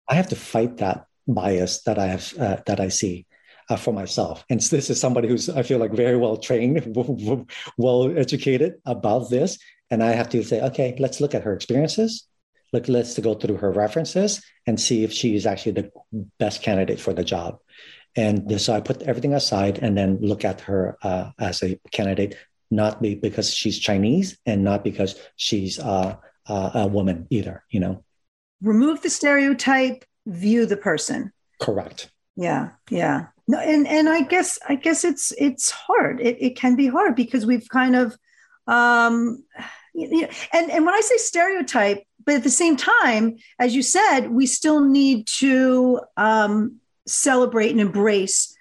I 0.09 0.15
have 0.15 0.29
to 0.29 0.37
fight 0.37 0.79
that 0.79 1.07
bias 1.27 1.83
that 1.83 1.99
I 1.99 2.07
have 2.07 2.35
uh, 2.39 2.57
that 2.67 2.81
I 2.81 2.89
see 2.89 3.27
uh, 3.69 3.77
for 3.77 3.93
myself. 3.93 4.45
And 4.51 4.61
this 4.61 4.91
is 4.91 5.01
somebody 5.01 5.29
who's, 5.29 5.49
I 5.49 5.63
feel 5.63 5.79
like, 5.79 5.93
very 5.93 6.17
well 6.17 6.37
trained, 6.37 6.95
well 7.79 8.17
educated 8.17 8.75
about 8.85 9.31
this. 9.31 9.59
and 9.91 10.03
I 10.03 10.13
have 10.13 10.29
to 10.31 10.43
say, 10.43 10.61
okay, 10.63 10.97
let's 10.99 11.21
look 11.21 11.35
at 11.35 11.43
her 11.43 11.53
experiences. 11.53 12.27
Look, 12.73 12.89
let's 12.89 13.19
go 13.19 13.35
through 13.35 13.59
her 13.59 13.71
references 13.71 14.43
and 14.67 14.81
see 14.81 15.05
if 15.05 15.13
she 15.13 15.37
is 15.37 15.47
actually 15.47 15.73
the 15.73 15.91
best 16.39 16.63
candidate 16.63 16.99
for 16.99 17.13
the 17.13 17.23
job. 17.23 17.59
And 18.17 18.61
so 18.61 18.75
I 18.75 18.81
put 18.81 19.03
everything 19.03 19.35
aside 19.35 19.79
and 19.79 19.97
then 19.97 20.19
look 20.21 20.45
at 20.45 20.61
her 20.63 20.97
uh, 21.03 21.31
as 21.39 21.63
a 21.63 21.81
candidate, 21.91 22.37
not 22.71 23.03
be 23.03 23.15
because 23.15 23.53
she's 23.53 23.79
Chinese 23.79 24.39
and 24.47 24.63
not 24.63 24.85
because 24.85 25.19
she's 25.37 25.79
uh, 25.79 26.17
uh, 26.47 26.71
a 26.75 26.87
woman 26.87 27.27
either. 27.31 27.65
You 27.71 27.81
know, 27.81 28.05
remove 28.63 29.03
the 29.03 29.11
stereotype, 29.11 30.05
view 30.27 30.67
the 30.67 30.77
person. 30.77 31.33
Correct. 31.61 32.11
Yeah, 32.37 32.71
yeah. 32.91 33.27
No, 33.47 33.59
and 33.59 33.87
and 33.87 34.09
I 34.09 34.23
guess 34.23 34.59
I 34.69 34.77
guess 34.77 35.05
it's 35.05 35.33
it's 35.37 35.71
hard. 35.71 36.21
It, 36.21 36.39
it 36.41 36.57
can 36.57 36.77
be 36.77 36.87
hard 36.87 37.17
because 37.17 37.45
we've 37.45 37.69
kind 37.69 37.97
of 37.97 38.17
um 38.67 39.45
you 39.93 40.23
know, 40.23 40.29
and 40.53 40.71
and 40.71 40.85
when 40.85 40.95
I 40.95 41.01
say 41.01 41.17
stereotype, 41.19 42.05
but 42.25 42.37
at 42.37 42.43
the 42.43 42.51
same 42.51 42.77
time, 42.77 43.37
as 43.59 43.75
you 43.75 43.83
said, 43.83 44.31
we 44.31 44.47
still 44.47 44.81
need 44.85 45.27
to 45.39 46.01
um, 46.17 46.81
celebrate 47.07 47.71
and 47.71 47.81
embrace 47.81 48.57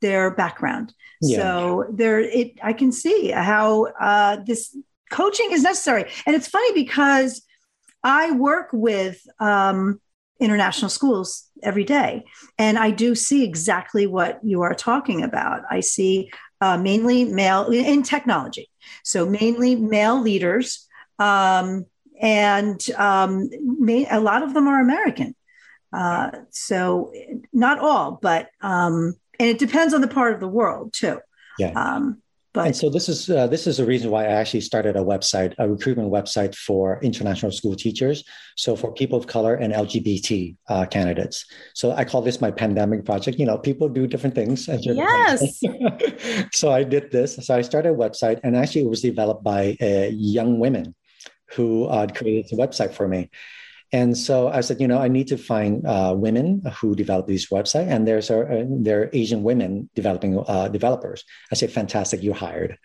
their 0.00 0.30
background. 0.30 0.92
Yeah. 1.20 1.38
So 1.38 1.84
there, 1.92 2.20
it 2.20 2.58
I 2.62 2.72
can 2.72 2.92
see 2.92 3.30
how 3.30 3.86
uh, 3.98 4.38
this 4.46 4.76
coaching 5.10 5.48
is 5.52 5.62
necessary, 5.62 6.10
and 6.26 6.36
it's 6.36 6.48
funny 6.48 6.72
because 6.74 7.42
I 8.02 8.32
work 8.32 8.68
with 8.72 9.26
um, 9.40 10.00
international 10.40 10.90
schools 10.90 11.48
every 11.62 11.84
day. 11.84 12.24
And 12.58 12.78
I 12.78 12.90
do 12.90 13.14
see 13.14 13.44
exactly 13.44 14.06
what 14.06 14.40
you 14.44 14.62
are 14.62 14.74
talking 14.74 15.22
about. 15.22 15.62
I 15.70 15.80
see 15.80 16.30
uh, 16.60 16.78
mainly 16.78 17.24
male 17.24 17.68
in 17.70 18.02
technology. 18.02 18.70
So, 19.02 19.26
mainly 19.26 19.76
male 19.76 20.20
leaders. 20.20 20.86
Um, 21.18 21.86
and 22.20 22.80
um, 22.96 23.50
may, 23.62 24.06
a 24.08 24.20
lot 24.20 24.42
of 24.42 24.54
them 24.54 24.68
are 24.68 24.80
American. 24.80 25.34
Uh, 25.92 26.30
so, 26.50 27.12
not 27.52 27.78
all, 27.78 28.18
but, 28.20 28.50
um, 28.60 29.14
and 29.38 29.48
it 29.48 29.58
depends 29.58 29.94
on 29.94 30.00
the 30.00 30.08
part 30.08 30.34
of 30.34 30.40
the 30.40 30.48
world 30.48 30.92
too. 30.92 31.20
Yeah. 31.58 31.72
Um, 31.72 32.22
but, 32.56 32.68
and 32.68 32.76
so 32.76 32.88
this 32.88 33.10
is 33.10 33.28
uh, 33.28 33.46
this 33.48 33.66
is 33.66 33.76
the 33.76 33.84
reason 33.84 34.10
why 34.10 34.24
I 34.24 34.28
actually 34.28 34.62
started 34.62 34.96
a 34.96 35.00
website, 35.00 35.54
a 35.58 35.68
recruitment 35.68 36.10
website 36.10 36.54
for 36.54 36.98
international 37.02 37.52
school 37.52 37.76
teachers. 37.76 38.24
So 38.56 38.74
for 38.74 38.94
people 38.94 39.18
of 39.18 39.26
color 39.26 39.56
and 39.56 39.74
LGBT 39.74 40.56
uh, 40.70 40.86
candidates. 40.86 41.44
So 41.74 41.92
I 41.92 42.06
call 42.06 42.22
this 42.22 42.40
my 42.40 42.50
pandemic 42.50 43.04
project. 43.04 43.38
You 43.38 43.44
know, 43.44 43.58
people 43.58 43.90
do 43.90 44.06
different 44.06 44.34
things. 44.34 44.68
Yes. 44.68 45.60
so 46.54 46.72
I 46.72 46.82
did 46.82 47.10
this. 47.10 47.36
So 47.36 47.54
I 47.54 47.60
started 47.60 47.90
a 47.90 47.94
website, 47.94 48.40
and 48.42 48.56
actually 48.56 48.84
it 48.84 48.88
was 48.88 49.02
developed 49.02 49.44
by 49.44 49.76
uh, 49.82 50.08
young 50.10 50.58
women 50.58 50.94
who 51.50 51.84
uh, 51.84 52.06
created 52.06 52.46
the 52.50 52.56
website 52.56 52.94
for 52.94 53.06
me. 53.06 53.28
And 53.92 54.18
so 54.18 54.48
I 54.48 54.62
said, 54.62 54.80
you 54.80 54.88
know, 54.88 54.98
I 54.98 55.08
need 55.08 55.28
to 55.28 55.38
find 55.38 55.86
uh, 55.86 56.14
women 56.16 56.62
who 56.80 56.94
develop 56.94 57.26
these 57.26 57.48
websites, 57.48 57.86
and 57.86 58.06
there's 58.06 58.30
a, 58.30 58.40
uh, 58.40 58.64
there 58.68 59.02
are 59.02 59.10
Asian 59.12 59.42
women 59.42 59.88
developing 59.94 60.42
uh, 60.46 60.68
developers. 60.68 61.24
I 61.52 61.54
said, 61.54 61.70
fantastic, 61.70 62.22
you 62.22 62.32
hired. 62.32 62.78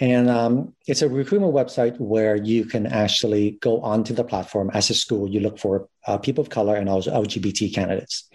And 0.00 0.30
um, 0.30 0.74
it's 0.86 1.02
a 1.02 1.08
recruitment 1.08 1.54
website 1.54 1.98
where 2.00 2.34
you 2.34 2.64
can 2.64 2.86
actually 2.86 3.58
go 3.60 3.80
onto 3.82 4.14
the 4.14 4.24
platform 4.24 4.70
as 4.72 4.90
a 4.90 4.94
school. 4.94 5.28
You 5.28 5.40
look 5.40 5.58
for 5.58 5.88
uh, 6.06 6.18
people 6.18 6.42
of 6.42 6.50
color 6.50 6.76
and 6.76 6.88
also 6.88 7.12
LGBT 7.12 7.72
candidates, 7.74 8.28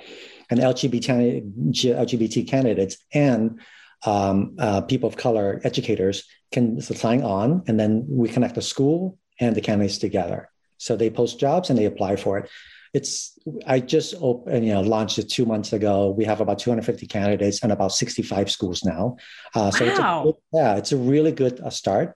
and 0.50 0.60
LGBT 0.60 1.44
LGBT 1.74 2.48
candidates 2.48 2.98
and 3.14 3.60
um, 4.06 4.56
uh, 4.60 4.82
people 4.82 5.10
of 5.10 5.18
color 5.18 5.60
educators 5.64 6.24
can 6.52 6.80
sign 6.80 7.24
on, 7.24 7.64
and 7.68 7.80
then 7.80 8.06
we 8.08 8.30
connect 8.30 8.56
the 8.56 8.62
school 8.62 9.18
and 9.40 9.56
the 9.56 9.62
candidates 9.62 9.98
together. 9.98 10.50
So 10.78 10.96
they 10.96 11.10
post 11.10 11.40
jobs 11.40 11.70
and 11.70 11.78
they 11.78 11.86
apply 11.86 12.16
for 12.16 12.38
it. 12.38 12.50
It's 12.94 13.38
I 13.66 13.80
just 13.80 14.16
opened, 14.20 14.66
you 14.66 14.74
know, 14.74 14.82
launched 14.82 15.20
it 15.20 15.30
two 15.30 15.46
months 15.46 15.74
ago. 15.74 16.10
We 16.10 16.26
have 16.26 16.42
about 16.42 16.60
250 16.60 17.06
candidates 17.08 17.62
and 17.62 17.72
about 17.72 17.92
65 17.92 18.50
schools 18.50 18.84
now. 18.84 19.18
Uh, 19.54 19.72
so 19.72 19.86
wow. 19.86 20.28
it's 20.28 20.38
a, 20.38 20.58
yeah, 20.58 20.76
it's 20.78 20.92
a 20.92 20.98
really 20.98 21.32
good 21.32 21.60
uh, 21.60 21.70
start. 21.70 22.16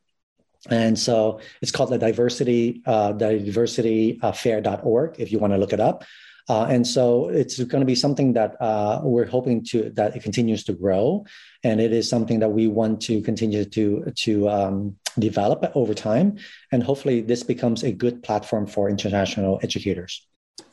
And 0.69 0.97
so 0.97 1.39
it's 1.62 1.71
called 1.71 1.89
the 1.89 1.97
diversity, 1.97 2.82
uh, 2.86 3.13
diversityfair.org 3.13 5.19
if 5.19 5.32
you 5.32 5.39
want 5.39 5.54
to 5.54 5.58
look 5.58 5.74
it 5.74 5.80
up. 5.80 6.04
Uh, 6.50 6.65
and 6.65 6.86
so 6.86 7.30
it's 7.30 7.63
going 7.63 7.82
to 7.82 7.86
be 7.86 7.95
something 7.95 8.34
that 8.34 8.56
uh, 8.60 9.00
we're 9.04 9.26
hoping 9.26 9.63
to 9.63 9.89
that 9.91 10.15
it 10.15 10.24
continues 10.24 10.63
to 10.65 10.74
grow, 10.74 11.24
and 11.63 11.80
it 11.80 11.93
is 11.93 12.10
something 12.10 12.39
that 12.39 12.50
we 12.50 12.67
want 12.67 13.00
to 13.00 13.21
continue 13.21 13.63
to 13.63 14.12
to 14.15 14.50
um, 14.50 14.97
develop 15.19 15.71
over 15.76 15.93
time, 15.93 16.38
and 16.71 16.84
hopefully 16.84 17.21
this 17.21 17.43
becomes 17.43 17.84
a 17.84 17.91
good 17.91 18.24
platform 18.24 18.67
for 18.67 18.89
international 18.89 19.60
educators. 19.63 20.26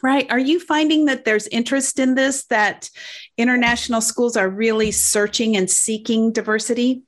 Right. 0.02 0.30
Are 0.30 0.38
you 0.38 0.60
finding 0.60 1.06
that 1.06 1.24
there's 1.24 1.46
interest 1.48 1.98
in 1.98 2.14
this? 2.14 2.44
That 2.46 2.90
international 3.36 4.00
schools 4.00 4.36
are 4.36 4.48
really 4.48 4.90
searching 4.90 5.56
and 5.56 5.70
seeking 5.70 6.32
diversity? 6.32 7.02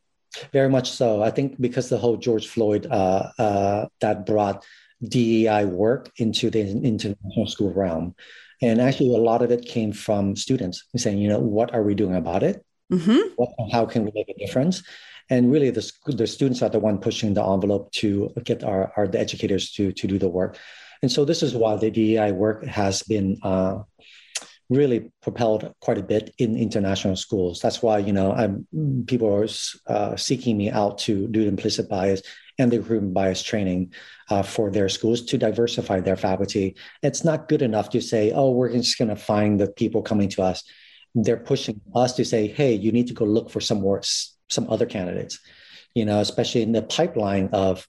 Very 0.53 0.69
much 0.69 0.91
so. 0.91 1.23
I 1.23 1.31
think 1.31 1.61
because 1.61 1.89
the 1.89 1.99
whole 1.99 2.17
George 2.17 2.47
Floyd 2.49 2.87
uh, 2.87 3.31
uh, 3.39 3.87
that 4.01 4.27
brought 4.27 4.65
DEI 5.07 5.65
work 5.65 6.11
into 6.17 6.51
the 6.51 6.61
international 6.61 7.47
school 7.47 7.73
realm. 7.73 8.15
And 8.63 8.81
actually, 8.81 9.15
a 9.15 9.19
lot 9.19 9.43
of 9.43 9.51
it 9.51 9.65
came 9.65 9.93
from 9.93 10.37
students 10.37 10.85
saying, 10.97 11.19
you 11.19 11.29
know, 11.29 11.41
what 11.41 11.73
are 11.73 11.83
we 11.83 11.95
doing 11.95 12.15
about 12.15 12.43
it? 12.43 12.65
Mm-hmm. 12.93 13.35
What, 13.37 13.51
how 13.73 13.87
can 13.87 14.05
we 14.05 14.13
make 14.15 14.29
a 14.29 14.39
difference? 14.39 14.83
And 15.31 15.51
really, 15.51 15.71
the, 15.71 15.91
the 16.07 16.27
students 16.27 16.61
are 16.61 16.69
the 16.69 16.81
one 16.81 16.99
pushing 16.99 17.35
the 17.35 17.45
envelope 17.45 17.93
to 17.93 18.33
get 18.45 18.65
our, 18.65 18.93
our 18.97 19.09
the 19.09 19.19
educators 19.19 19.71
to, 19.73 19.93
to 19.93 20.07
do 20.07 20.19
the 20.19 20.29
work. 20.29 20.59
And 21.03 21.11
so 21.11 21.25
this 21.25 21.43
is 21.43 21.55
why 21.55 21.77
the 21.77 21.91
DEI 21.91 22.33
work 22.33 22.65
has 22.65 23.03
been 23.03 23.39
uh, 23.43 23.79
really 24.69 25.11
propelled 25.23 25.75
quite 25.81 25.99
a 25.99 26.03
bit 26.03 26.35
in 26.39 26.57
international 26.57 27.17
schools. 27.17 27.61
That's 27.61 27.83
why 27.83 27.99
you 27.99 28.13
know 28.13 28.33
I'm, 28.33 28.67
people 29.07 29.33
are 29.35 29.47
uh, 29.87 30.17
seeking 30.17 30.57
me 30.57 30.71
out 30.71 30.99
to 30.99 31.27
do 31.29 31.47
implicit 31.47 31.89
bias 31.89 32.23
and 32.59 32.71
the 32.71 32.79
recruitment 32.79 33.15
bias 33.15 33.43
training 33.43 33.93
uh, 34.29 34.43
for 34.43 34.71
their 34.71 34.89
schools 34.89 35.23
to 35.23 35.39
diversify 35.39 36.01
their 36.01 36.17
faculty. 36.17 36.77
It's 37.03 37.25
not 37.25 37.49
good 37.49 37.63
enough 37.63 37.91
to 37.91 38.01
say, 38.01 38.33
oh, 38.33 38.51
we're 38.51 38.73
just 38.73 38.99
going 38.99 39.09
to 39.09 39.17
find 39.17 39.59
the 39.59 39.71
people 39.71 40.03
coming 40.03 40.29
to 40.31 40.43
us. 40.43 40.63
They're 41.15 41.39
pushing 41.39 41.81
us 41.95 42.15
to 42.17 42.25
say, 42.25 42.47
hey, 42.47 42.75
you 42.75 42.93
need 42.93 43.09
to 43.09 43.15
go 43.15 43.25
look 43.25 43.51
for 43.51 43.61
some 43.61 43.81
more 43.81 44.03
some 44.51 44.69
other 44.71 44.87
candidates. 44.87 45.39
You 45.95 46.05
know, 46.05 46.21
especially 46.21 46.63
in 46.63 46.73
the 46.73 46.83
pipeline 46.83 47.51
of 47.53 47.87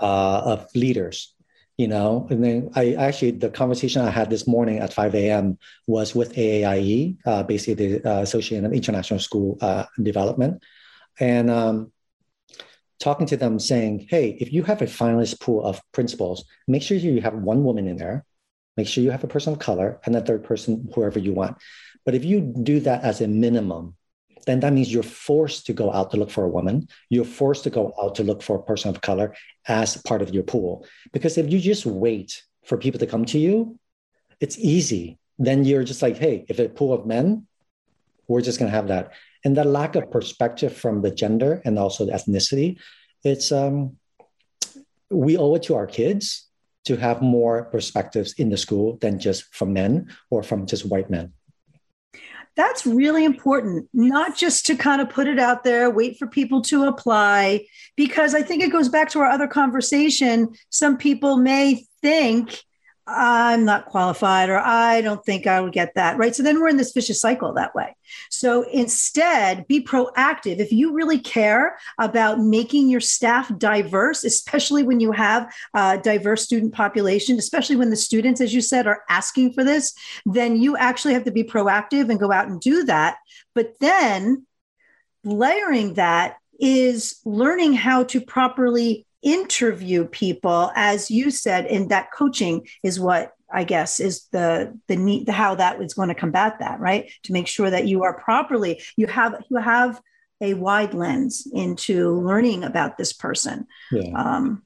uh, 0.00 0.40
of 0.44 0.68
leaders 0.74 1.34
you 1.76 1.88
know? 1.88 2.26
And 2.30 2.42
then 2.44 2.70
i 2.74 2.94
actually 2.94 3.32
the 3.32 3.50
conversation 3.50 4.02
i 4.02 4.10
had 4.10 4.30
this 4.30 4.46
morning 4.46 4.78
at 4.78 4.92
5 4.92 5.14
a.m 5.14 5.58
was 5.86 6.14
with 6.14 6.34
aaie 6.34 7.16
uh, 7.26 7.42
basically 7.42 7.98
the 7.98 8.10
uh, 8.10 8.22
association 8.22 8.64
of 8.64 8.72
international 8.72 9.20
school 9.20 9.58
uh, 9.60 9.84
development. 10.00 10.62
And 11.20 11.50
um, 11.50 11.92
talking 13.00 13.26
to 13.26 13.36
them 13.36 13.58
saying 13.58 14.06
hey 14.08 14.36
if 14.40 14.52
you 14.52 14.62
have 14.64 14.82
a 14.82 14.86
finalist 14.86 15.40
pool 15.40 15.64
of 15.64 15.80
principals 15.92 16.44
make 16.68 16.82
sure 16.82 16.96
you 16.96 17.20
have 17.20 17.34
one 17.34 17.64
woman 17.64 17.86
in 17.86 17.96
there. 17.96 18.24
Make 18.76 18.88
sure 18.88 19.04
you 19.04 19.12
have 19.12 19.22
a 19.22 19.28
person 19.28 19.52
of 19.52 19.60
color 19.60 20.00
and 20.04 20.16
a 20.16 20.20
third 20.20 20.42
person 20.42 20.90
whoever 20.92 21.20
you 21.20 21.32
want. 21.32 21.58
But 22.04 22.16
if 22.16 22.24
you 22.24 22.40
do 22.40 22.80
that 22.80 23.04
as 23.04 23.20
a 23.20 23.28
minimum 23.28 23.94
then 24.46 24.60
that 24.60 24.72
means 24.72 24.92
you're 24.92 25.02
forced 25.02 25.66
to 25.66 25.72
go 25.72 25.92
out 25.92 26.10
to 26.10 26.16
look 26.16 26.30
for 26.30 26.44
a 26.44 26.48
woman. 26.48 26.88
You're 27.10 27.24
forced 27.24 27.64
to 27.64 27.70
go 27.70 27.94
out 28.00 28.14
to 28.16 28.22
look 28.22 28.42
for 28.42 28.56
a 28.56 28.62
person 28.62 28.90
of 28.90 29.00
color 29.00 29.34
as 29.66 29.96
part 29.98 30.22
of 30.22 30.32
your 30.34 30.42
pool. 30.42 30.86
Because 31.12 31.38
if 31.38 31.50
you 31.50 31.58
just 31.58 31.86
wait 31.86 32.42
for 32.64 32.78
people 32.78 33.00
to 33.00 33.06
come 33.06 33.24
to 33.26 33.38
you, 33.38 33.78
it's 34.40 34.58
easy. 34.58 35.18
Then 35.38 35.64
you're 35.64 35.84
just 35.84 36.02
like, 36.02 36.16
hey, 36.16 36.44
if 36.48 36.58
a 36.58 36.68
pool 36.68 36.92
of 36.92 37.06
men, 37.06 37.46
we're 38.28 38.40
just 38.40 38.58
going 38.58 38.70
to 38.70 38.76
have 38.76 38.88
that. 38.88 39.12
And 39.44 39.56
the 39.56 39.64
lack 39.64 39.94
of 39.96 40.10
perspective 40.10 40.74
from 40.74 41.02
the 41.02 41.10
gender 41.10 41.60
and 41.64 41.78
also 41.78 42.06
the 42.06 42.12
ethnicity, 42.12 42.78
it's 43.22 43.52
um, 43.52 43.96
we 45.10 45.36
owe 45.36 45.54
it 45.54 45.62
to 45.64 45.74
our 45.74 45.86
kids 45.86 46.48
to 46.86 46.96
have 46.96 47.22
more 47.22 47.64
perspectives 47.64 48.34
in 48.34 48.50
the 48.50 48.56
school 48.56 48.96
than 49.00 49.18
just 49.18 49.54
from 49.54 49.72
men 49.72 50.14
or 50.30 50.42
from 50.42 50.66
just 50.66 50.86
white 50.86 51.10
men 51.10 51.32
that's 52.56 52.86
really 52.86 53.24
important, 53.24 53.88
not 53.92 54.36
just 54.36 54.66
to 54.66 54.76
kind 54.76 55.00
of 55.00 55.10
put 55.10 55.26
it 55.26 55.38
out 55.38 55.64
there, 55.64 55.90
wait 55.90 56.18
for 56.18 56.26
people 56.26 56.62
to 56.62 56.84
apply, 56.84 57.66
because 57.96 58.34
I 58.34 58.42
think 58.42 58.62
it 58.62 58.72
goes 58.72 58.88
back 58.88 59.10
to 59.10 59.20
our 59.20 59.26
other 59.26 59.48
conversation. 59.48 60.54
Some 60.70 60.96
people 60.96 61.36
may 61.36 61.84
think 62.00 62.62
I'm 63.06 63.66
not 63.66 63.86
qualified 63.86 64.48
or 64.48 64.58
I 64.58 65.02
don't 65.02 65.22
think 65.24 65.46
I 65.46 65.60
would 65.60 65.72
get 65.72 65.94
that. 65.94 66.16
Right. 66.16 66.34
So 66.34 66.42
then 66.42 66.58
we're 66.58 66.68
in 66.68 66.78
this 66.78 66.92
vicious 66.92 67.20
cycle 67.20 67.52
that 67.52 67.74
way. 67.74 67.94
So 68.30 68.62
instead, 68.70 69.66
be 69.68 69.84
proactive. 69.84 70.58
If 70.58 70.72
you 70.72 70.94
really 70.94 71.18
care 71.18 71.76
about 71.98 72.40
making 72.40 72.88
your 72.88 73.00
staff 73.00 73.56
diverse, 73.58 74.24
especially 74.24 74.84
when 74.84 75.00
you 75.00 75.12
have 75.12 75.52
a 75.74 75.98
diverse 75.98 76.44
student 76.44 76.72
population, 76.72 77.38
especially 77.38 77.76
when 77.76 77.90
the 77.90 77.96
students, 77.96 78.40
as 78.40 78.54
you 78.54 78.62
said, 78.62 78.86
are 78.86 79.02
asking 79.10 79.52
for 79.52 79.64
this, 79.64 79.92
then 80.24 80.56
you 80.56 80.76
actually 80.76 81.12
have 81.12 81.24
to 81.24 81.30
be 81.30 81.44
proactive 81.44 82.08
and 82.08 82.20
go 82.20 82.32
out 82.32 82.48
and 82.48 82.60
do 82.60 82.84
that. 82.84 83.16
But 83.54 83.74
then 83.80 84.46
layering 85.24 85.94
that 85.94 86.36
is 86.58 87.20
learning 87.24 87.74
how 87.74 88.04
to 88.04 88.20
properly 88.20 89.06
interview 89.24 90.04
people 90.06 90.70
as 90.76 91.10
you 91.10 91.30
said 91.30 91.66
and 91.66 91.88
that 91.90 92.12
coaching 92.12 92.66
is 92.82 93.00
what 93.00 93.32
i 93.52 93.64
guess 93.64 93.98
is 93.98 94.26
the 94.32 94.78
the 94.86 94.96
need 94.96 95.26
the 95.26 95.32
how 95.32 95.54
that 95.54 95.80
is 95.80 95.94
going 95.94 96.08
to 96.08 96.14
combat 96.14 96.58
that 96.58 96.78
right 96.78 97.10
to 97.22 97.32
make 97.32 97.46
sure 97.46 97.70
that 97.70 97.86
you 97.86 98.02
are 98.02 98.18
properly 98.20 98.82
you 98.96 99.06
have 99.06 99.42
you 99.50 99.56
have 99.56 100.00
a 100.40 100.54
wide 100.54 100.94
lens 100.94 101.46
into 101.52 102.20
learning 102.20 102.64
about 102.64 102.98
this 102.98 103.12
person 103.12 103.66
yeah. 103.92 104.12
um, 104.16 104.62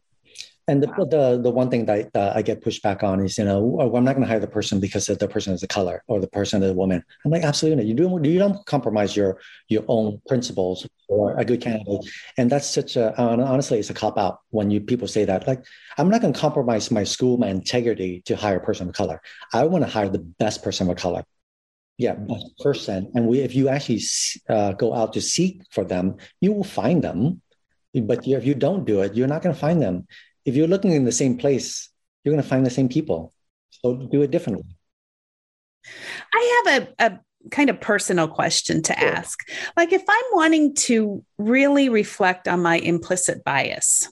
and 0.68 0.82
the, 0.82 0.86
the, 0.86 1.40
the 1.42 1.50
one 1.50 1.70
thing 1.70 1.86
that, 1.86 2.12
that 2.12 2.36
I 2.36 2.42
get 2.42 2.60
pushed 2.60 2.82
back 2.82 3.02
on 3.02 3.24
is, 3.24 3.38
you 3.38 3.44
know, 3.44 3.78
oh, 3.80 3.96
I'm 3.96 4.04
not 4.04 4.14
going 4.14 4.26
to 4.26 4.28
hire 4.28 4.38
the 4.38 4.46
person 4.46 4.80
because 4.80 5.06
the 5.06 5.26
person 5.26 5.54
is 5.54 5.62
a 5.62 5.66
color 5.66 6.04
or 6.08 6.20
the 6.20 6.28
person 6.28 6.62
is 6.62 6.70
a 6.70 6.74
woman. 6.74 7.02
I'm 7.24 7.30
like, 7.30 7.42
absolutely 7.42 7.82
not. 7.82 7.88
You 7.88 7.94
do 7.94 8.30
you 8.30 8.38
don't 8.38 8.64
compromise 8.66 9.16
your 9.16 9.40
your 9.68 9.84
own 9.88 10.20
principles 10.28 10.86
for 11.08 11.34
a 11.38 11.44
good 11.44 11.62
candidate, 11.62 12.04
and 12.36 12.50
that's 12.50 12.66
such 12.66 12.96
a 12.96 13.18
honestly, 13.18 13.78
it's 13.78 13.88
a 13.88 13.94
cop 13.94 14.18
out 14.18 14.40
when 14.50 14.70
you 14.70 14.80
people 14.80 15.08
say 15.08 15.24
that. 15.24 15.48
Like, 15.48 15.64
I'm 15.96 16.10
not 16.10 16.20
going 16.20 16.34
to 16.34 16.38
compromise 16.38 16.90
my 16.90 17.04
school, 17.04 17.38
my 17.38 17.48
integrity 17.48 18.20
to 18.26 18.36
hire 18.36 18.58
a 18.58 18.64
person 18.64 18.88
of 18.88 18.94
color. 18.94 19.22
I 19.54 19.64
want 19.64 19.84
to 19.84 19.90
hire 19.90 20.10
the 20.10 20.18
best 20.18 20.62
person 20.62 20.90
of 20.90 20.96
color. 20.96 21.24
Yeah, 21.96 22.14
best 22.14 22.58
person. 22.62 23.10
And 23.14 23.26
we, 23.26 23.40
if 23.40 23.54
you 23.54 23.70
actually 23.70 24.02
uh, 24.50 24.72
go 24.72 24.94
out 24.94 25.14
to 25.14 25.22
seek 25.22 25.62
for 25.70 25.82
them, 25.82 26.16
you 26.42 26.52
will 26.52 26.62
find 26.62 27.02
them. 27.02 27.40
But 27.94 28.28
if 28.28 28.44
you 28.44 28.54
don't 28.54 28.84
do 28.84 29.00
it, 29.00 29.14
you're 29.14 29.26
not 29.26 29.42
going 29.42 29.54
to 29.54 29.60
find 29.60 29.80
them 29.80 30.06
if 30.44 30.56
you're 30.56 30.68
looking 30.68 30.92
in 30.92 31.04
the 31.04 31.12
same 31.12 31.36
place, 31.36 31.90
you're 32.22 32.32
going 32.32 32.42
to 32.42 32.48
find 32.48 32.64
the 32.64 32.70
same 32.70 32.88
people. 32.88 33.32
So 33.70 33.94
do 33.94 34.22
it 34.22 34.30
differently. 34.30 34.64
I 36.34 36.62
have 36.64 36.82
a, 36.82 37.06
a 37.06 37.20
kind 37.50 37.70
of 37.70 37.80
personal 37.80 38.28
question 38.28 38.82
to 38.82 38.94
sure. 38.98 39.08
ask. 39.08 39.38
Like, 39.76 39.92
if 39.92 40.02
I'm 40.08 40.24
wanting 40.32 40.74
to 40.74 41.24
really 41.38 41.88
reflect 41.88 42.48
on 42.48 42.62
my 42.62 42.78
implicit 42.78 43.44
bias, 43.44 44.10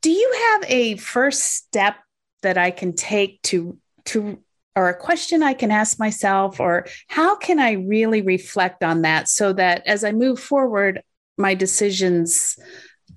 do 0.00 0.10
you 0.10 0.32
have 0.50 0.70
a 0.70 0.96
first 0.96 1.42
step 1.42 1.96
that 2.42 2.56
I 2.56 2.70
can 2.70 2.94
take 2.94 3.42
to 3.42 3.78
to 4.06 4.38
or 4.76 4.88
a 4.88 4.96
question 4.96 5.42
I 5.42 5.54
can 5.54 5.72
ask 5.72 5.98
myself, 5.98 6.60
or 6.60 6.86
how 7.08 7.34
can 7.34 7.58
I 7.58 7.72
really 7.72 8.22
reflect 8.22 8.84
on 8.84 9.02
that 9.02 9.28
so 9.28 9.52
that 9.54 9.84
as 9.86 10.04
I 10.04 10.12
move 10.12 10.38
forward, 10.38 11.02
my 11.36 11.54
decisions 11.54 12.56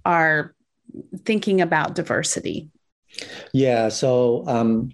are 0.03 0.55
thinking 1.25 1.61
about 1.61 1.95
diversity? 1.95 2.69
Yeah. 3.53 3.89
So 3.89 4.43
um, 4.47 4.91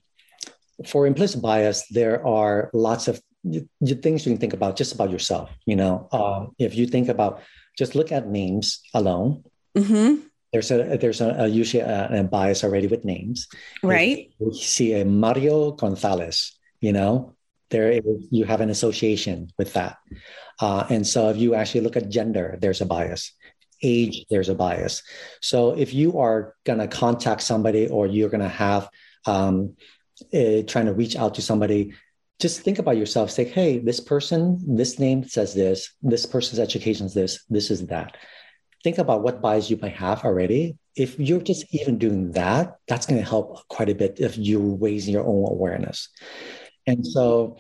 for 0.86 1.08
implicit 1.08 1.42
bias, 1.42 1.88
there 1.90 2.26
are 2.26 2.70
lots 2.74 3.08
of 3.08 3.22
things 3.44 4.26
you 4.26 4.32
can 4.32 4.38
think 4.38 4.54
about 4.54 4.76
just 4.76 4.94
about 4.94 5.12
yourself. 5.12 5.50
You 5.66 5.76
know, 5.76 6.08
um, 6.12 6.56
if 6.60 6.76
you 6.76 6.88
think 6.88 7.10
about 7.10 7.42
just 7.78 7.96
look 7.96 8.12
at 8.12 8.28
names 8.28 8.82
alone. 8.94 9.44
Mm-hmm. 9.78 10.26
There's 10.52 10.72
a 10.72 10.98
there's 10.98 11.22
a, 11.22 11.46
a 11.46 11.48
usually 11.48 11.82
a, 11.82 12.10
a, 12.10 12.24
bias 12.24 12.64
already 12.64 12.88
with 12.88 13.06
names, 13.06 13.48
right? 13.84 14.32
If 14.40 14.40
you 14.40 14.54
see 14.54 14.94
a 14.94 15.06
Mario 15.06 15.72
Gonzalez, 15.72 16.58
you 16.80 16.94
know, 16.94 17.36
there 17.70 17.92
is, 17.92 18.02
you 18.32 18.46
have 18.46 18.62
an 18.62 18.70
association 18.70 19.52
with 19.58 19.74
that, 19.74 19.98
uh, 20.60 20.88
and 20.90 21.06
so 21.06 21.30
if 21.30 21.38
you 21.38 21.54
actually 21.54 21.82
look 21.82 21.98
at 21.98 22.10
gender, 22.10 22.58
there's 22.62 22.82
a 22.82 22.86
bias 22.86 23.34
age, 23.82 24.26
there's 24.30 24.50
a 24.50 24.56
bias. 24.56 25.04
So 25.42 25.72
if 25.72 25.94
you 25.94 26.20
are 26.20 26.56
going 26.66 26.80
to 26.80 26.88
contact 26.88 27.42
somebody 27.42 27.88
or 27.88 28.08
you're 28.08 28.30
going 28.30 28.42
to 28.42 28.50
have 28.50 28.90
um, 29.26 29.76
uh, 30.34 30.64
trying 30.68 30.86
to 30.86 30.94
reach 30.94 31.16
out 31.16 31.36
to 31.36 31.42
somebody, 31.42 31.94
just 32.40 32.62
think 32.62 32.80
about 32.80 32.98
yourself. 32.98 33.32
Say, 33.32 33.46
hey, 33.46 33.80
this 33.80 34.00
person, 34.00 34.60
this 34.76 35.00
name 35.00 35.24
says 35.24 35.54
this, 35.54 35.94
this 36.02 36.26
person's 36.26 36.60
education 36.60 37.08
is 37.08 37.14
this, 37.14 37.44
this 37.50 37.72
is 37.72 37.88
that. 37.88 38.18
Think 38.84 39.00
about 39.00 39.24
what 39.24 39.42
bias 39.42 39.70
you 39.70 39.78
might 39.82 39.96
have 39.96 40.24
already. 40.24 40.78
If 40.96 41.20
you're 41.20 41.42
just 41.42 41.66
even 41.74 41.98
doing 41.98 42.32
that, 42.32 42.76
that's 42.88 43.06
going 43.06 43.22
to 43.22 43.28
help 43.28 43.68
quite 43.68 43.90
a 43.90 43.96
bit 43.96 44.20
if 44.20 44.38
you're 44.38 44.76
raising 44.76 45.14
your 45.14 45.26
own 45.26 45.52
awareness. 45.52 46.10
And 46.86 47.06
so, 47.06 47.58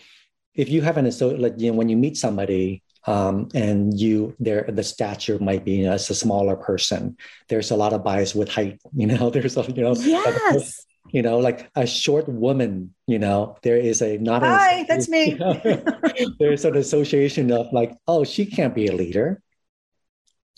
if 0.58 0.69
you 0.69 0.82
have 0.82 0.97
an 0.97 1.10
so 1.12 1.30
like 1.30 1.53
you 1.58 1.71
know 1.71 1.77
when 1.77 1.88
you 1.88 1.95
meet 1.95 2.17
somebody 2.17 2.82
um, 3.08 3.48
and 3.56 3.98
you 3.98 4.36
there 4.39 4.65
the 4.67 4.84
stature 4.84 5.39
might 5.39 5.63
be 5.63 5.78
you 5.78 5.86
know, 5.86 5.93
as 5.93 6.10
a 6.10 6.15
smaller 6.15 6.56
person. 6.56 7.17
There's 7.48 7.72
a 7.72 7.76
lot 7.76 7.93
of 7.93 8.04
bias 8.04 8.36
with 8.36 8.50
height 8.50 8.80
you 8.96 9.08
know 9.08 9.30
there's 9.30 9.58
a 9.58 9.63
you 9.72 9.82
know 9.82 9.96
yes. 9.96 10.86
you 11.10 11.22
know 11.22 11.39
like 11.39 11.72
a 11.76 11.88
short 11.88 12.28
woman 12.28 12.93
you 13.08 13.17
know 13.17 13.56
there 13.63 13.78
is 13.78 14.02
a 14.02 14.17
not 14.17 14.43
hi 14.43 14.80
an, 14.80 14.86
that's 14.88 15.08
me. 15.08 15.32
you 15.32 15.38
know, 15.38 16.36
there's 16.38 16.65
an 16.65 16.76
association 16.76 17.52
of 17.52 17.72
like 17.72 17.96
oh 18.08 18.24
she 18.24 18.46
can't 18.46 18.76
be 18.76 18.88
a 18.88 18.93
leader. 18.93 19.41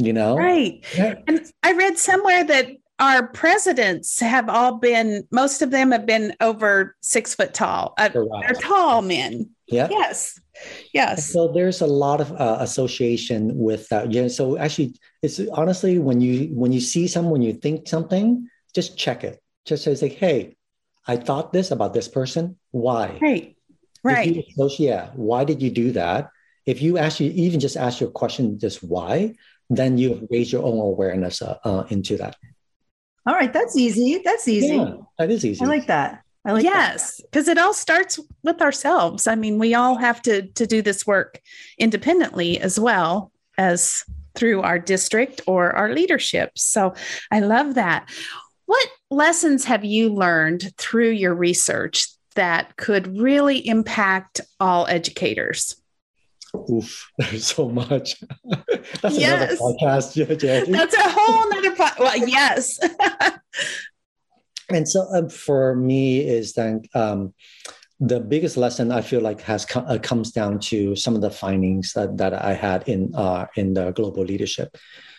You 0.02 0.14
know? 0.14 0.38
Right. 0.38 0.80
Yeah. 0.96 1.16
and 1.28 1.44
i 1.62 1.74
read 1.74 1.98
somewhere 1.98 2.46
that 2.46 2.68
our 3.00 3.28
presidents 3.28 4.20
have 4.20 4.50
all 4.50 4.78
been 4.78 5.26
most 5.32 5.62
of 5.62 5.72
them 5.72 5.92
have 5.92 6.06
been 6.06 6.36
over 6.42 6.96
six 7.02 7.34
foot 7.34 7.54
tall. 7.54 7.94
Uh, 7.98 8.10
they're 8.10 8.54
tall 8.62 9.02
men. 9.02 9.50
Yeah. 9.68 9.88
Yes. 9.90 10.40
Yes. 10.94 11.32
so 11.32 11.48
there's 11.54 11.80
a 11.80 11.88
lot 11.88 12.20
of 12.20 12.34
uh, 12.34 12.58
association 12.60 13.58
with 13.58 13.88
that. 13.90 14.12
Yeah 14.12 14.28
so 14.28 14.58
actually 14.58 14.96
it's 15.22 15.40
honestly 15.54 16.00
when 16.00 16.20
you 16.20 16.50
when 16.54 16.74
you 16.74 16.82
see 16.82 17.08
someone 17.08 17.42
you 17.42 17.54
think 17.54 17.88
something 17.88 18.50
just 18.76 18.98
check 18.98 19.24
it. 19.24 19.42
Just 19.66 19.84
say 19.84 19.96
like 19.96 20.14
hey 20.14 20.56
i 21.08 21.16
thought 21.16 21.54
this 21.54 21.72
about 21.72 21.94
this 21.94 22.08
person. 22.08 22.58
Why? 22.72 23.18
Right. 23.22 23.56
Right. 24.04 24.36
you, 24.36 24.70
yeah 24.78 25.12
why 25.16 25.46
did 25.46 25.62
you 25.62 25.72
do 25.72 25.94
that? 25.94 26.30
If 26.66 26.82
you 26.82 26.98
actually 26.98 27.32
even 27.32 27.60
just 27.60 27.78
ask 27.78 28.02
your 28.02 28.12
question 28.12 28.60
just 28.60 28.84
why 28.84 29.36
then 29.70 29.98
you 29.98 30.28
raise 30.32 30.52
your 30.52 30.64
own 30.64 30.80
awareness 30.80 31.42
uh, 31.42 31.58
uh, 31.64 31.84
into 31.90 32.18
that 32.18 32.36
all 33.30 33.36
right 33.36 33.54
that's 33.54 33.78
easy 33.78 34.22
that's 34.26 34.48
easy 34.48 34.76
yeah, 34.76 34.96
that 35.18 35.30
is 35.30 35.46
easy 35.46 35.64
i 35.64 35.68
like 35.68 35.88
that 35.88 36.24
I 36.46 36.54
like 36.54 36.64
yes, 36.64 37.20
because 37.22 37.50
it 37.50 37.58
all 37.58 37.74
starts 37.74 38.18
with 38.44 38.62
ourselves. 38.62 39.28
I 39.28 39.36
mean, 39.36 39.60
we 39.60 39.74
all 39.74 39.98
have 39.98 40.22
to 40.22 40.44
to 40.44 40.66
do 40.66 40.82
this 40.82 41.06
work 41.06 41.42
independently 41.78 42.60
as 42.60 42.80
well 42.80 43.34
as 43.58 44.06
through 44.36 44.62
our 44.62 44.80
district 44.80 45.42
or 45.48 45.76
our 45.76 45.94
leadership. 45.94 46.52
So 46.56 46.94
I 47.30 47.42
love 47.42 47.76
that. 47.76 48.10
What 48.66 48.88
lessons 49.12 49.66
have 49.66 49.84
you 49.84 50.14
learned 50.14 50.72
through 50.78 51.10
your 51.10 51.36
research 51.36 52.08
that 52.36 52.78
could 52.78 53.20
really 53.20 53.68
impact 53.68 54.40
all 54.60 54.88
educators? 54.88 55.76
Oof, 56.70 57.12
there's 57.18 57.46
so 57.46 57.70
much. 57.70 58.22
That's 59.02 59.18
yes. 59.18 59.60
another 59.60 59.76
podcast. 59.82 60.16
Yeah, 60.16 60.64
That's 60.78 60.96
a 60.96 61.10
whole 61.10 61.50
nother 61.50 61.76
podcast. 61.76 62.00
Well, 62.00 62.28
yes. 62.28 62.80
and 64.70 64.88
so 64.88 65.08
um, 65.14 65.30
for 65.30 65.76
me 65.76 66.20
is 66.20 66.54
then 66.54 66.84
um, 66.94 67.34
the 68.00 68.20
biggest 68.20 68.58
lesson 68.58 68.92
I 68.92 69.02
feel 69.02 69.22
like 69.22 69.42
has 69.42 69.66
uh, 69.76 70.00
comes 70.02 70.32
down 70.32 70.60
to 70.72 70.96
some 70.96 71.16
of 71.16 71.22
the 71.22 71.32
findings 71.32 71.94
that, 71.94 72.18
that 72.18 72.34
I 72.34 72.54
had 72.54 72.88
in 72.88 73.14
uh, 73.16 73.48
in 73.56 73.74
the 73.74 73.92
global 73.92 74.24
leadership. 74.24 74.78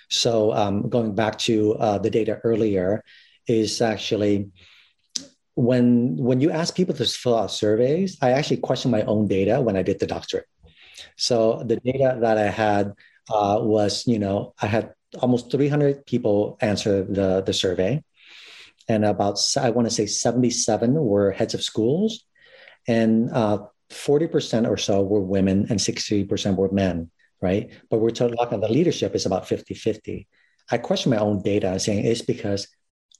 So 0.08 0.52
um, 0.52 0.88
going 0.88 1.14
back 1.14 1.38
to 1.38 1.74
uh, 1.76 1.98
the 1.98 2.10
data 2.10 2.40
earlier, 2.42 3.04
is 3.50 3.80
actually 3.80 4.50
when 5.54 6.16
when 6.16 6.40
you 6.40 6.50
ask 6.50 6.74
people 6.74 6.94
to 6.94 7.04
fill 7.04 7.36
out 7.36 7.50
surveys, 7.50 8.16
I 8.22 8.30
actually 8.30 8.58
question 8.58 8.90
my 8.90 9.02
own 9.02 9.26
data 9.26 9.60
when 9.60 9.76
I 9.76 9.82
did 9.82 9.98
the 9.98 10.06
doctorate. 10.06 10.46
So 11.16 11.62
the 11.64 11.76
data 11.76 12.18
that 12.20 12.38
I 12.38 12.48
had 12.48 12.94
uh, 13.28 13.58
was, 13.60 14.06
you 14.06 14.18
know, 14.18 14.54
I 14.60 14.66
had 14.66 14.94
almost 15.20 15.50
300 15.50 16.06
people 16.06 16.56
answer 16.60 17.02
the 17.04 17.42
the 17.42 17.52
survey 17.52 18.02
and 18.90 19.04
about 19.04 19.38
I 19.56 19.70
want 19.70 19.86
to 19.86 19.94
say 19.94 20.06
77 20.06 20.94
were 20.94 21.30
heads 21.30 21.54
of 21.54 21.62
schools, 21.62 22.24
and 22.88 23.30
uh, 23.30 23.58
40% 23.90 24.68
or 24.68 24.76
so 24.76 25.02
were 25.02 25.20
women, 25.20 25.66
and 25.70 25.78
60% 25.78 26.56
were 26.56 26.72
men. 26.72 27.10
Right, 27.40 27.70
but 27.88 28.00
we're 28.00 28.10
talking 28.10 28.60
the 28.60 28.68
leadership 28.68 29.14
is 29.14 29.24
about 29.24 29.46
50-50. 29.46 30.26
I 30.70 30.76
question 30.76 31.10
my 31.10 31.16
own 31.16 31.40
data, 31.40 31.80
saying 31.80 32.04
it's 32.04 32.20
because 32.20 32.68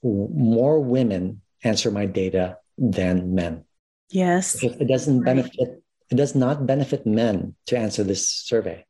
more 0.03 0.79
women 0.79 1.41
answer 1.63 1.89
my 1.89 2.05
data 2.05 2.57
than 2.77 3.33
men. 3.33 3.65
Yes, 4.11 4.61
If 4.61 4.79
it 4.79 4.87
doesn't 4.87 5.23
benefit. 5.23 5.81
It 6.11 6.15
does 6.15 6.35
not 6.35 6.67
benefit 6.67 7.07
men 7.07 7.55
to 7.67 7.77
answer 7.77 8.03
this 8.03 8.29
survey. 8.29 8.85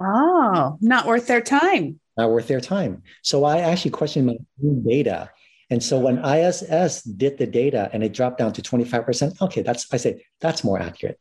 Oh, 0.00 0.78
not 0.80 1.06
worth 1.06 1.26
their 1.26 1.42
time. 1.42 2.00
Not 2.16 2.30
worth 2.30 2.48
their 2.48 2.60
time. 2.60 3.02
So 3.22 3.44
I 3.44 3.58
actually 3.60 3.92
questioned 3.92 4.26
my 4.26 4.36
own 4.62 4.82
data 4.82 5.30
and 5.70 5.82
so 5.82 5.98
when 5.98 6.24
ISS 6.24 7.02
did 7.02 7.38
the 7.38 7.46
data 7.46 7.90
and 7.92 8.04
it 8.04 8.12
dropped 8.12 8.38
down 8.38 8.52
to 8.52 8.62
25%, 8.62 9.40
okay, 9.42 9.62
that's, 9.62 9.86
I 9.92 9.96
say, 9.96 10.24
that's 10.40 10.62
more 10.62 10.78
accurate. 10.78 11.18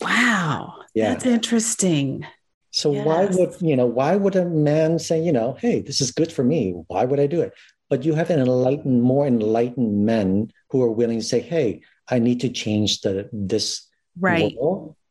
Wow. 0.00 0.74
Yeah. 0.94 1.10
That's 1.10 1.26
interesting. 1.26 2.26
So 2.70 2.92
yes. 2.92 3.06
why 3.06 3.26
would, 3.26 3.54
you 3.60 3.76
know, 3.76 3.86
why 3.86 4.16
would 4.16 4.36
a 4.36 4.44
man 4.44 4.98
say, 4.98 5.20
you 5.22 5.32
know, 5.32 5.56
hey, 5.60 5.80
this 5.80 6.00
is 6.00 6.10
good 6.10 6.32
for 6.32 6.44
me. 6.44 6.74
Why 6.88 7.04
would 7.04 7.20
I 7.20 7.26
do 7.26 7.40
it? 7.40 7.52
But 7.88 8.04
you 8.04 8.14
have 8.14 8.30
an 8.30 8.40
enlightened, 8.40 9.02
more 9.02 9.26
enlightened 9.26 10.04
men 10.04 10.52
who 10.70 10.82
are 10.82 10.90
willing 10.90 11.20
to 11.20 11.24
say, 11.24 11.40
hey, 11.40 11.82
I 12.08 12.18
need 12.18 12.40
to 12.40 12.48
change 12.50 13.00
the 13.00 13.28
this 13.32 13.88
right. 14.18 14.54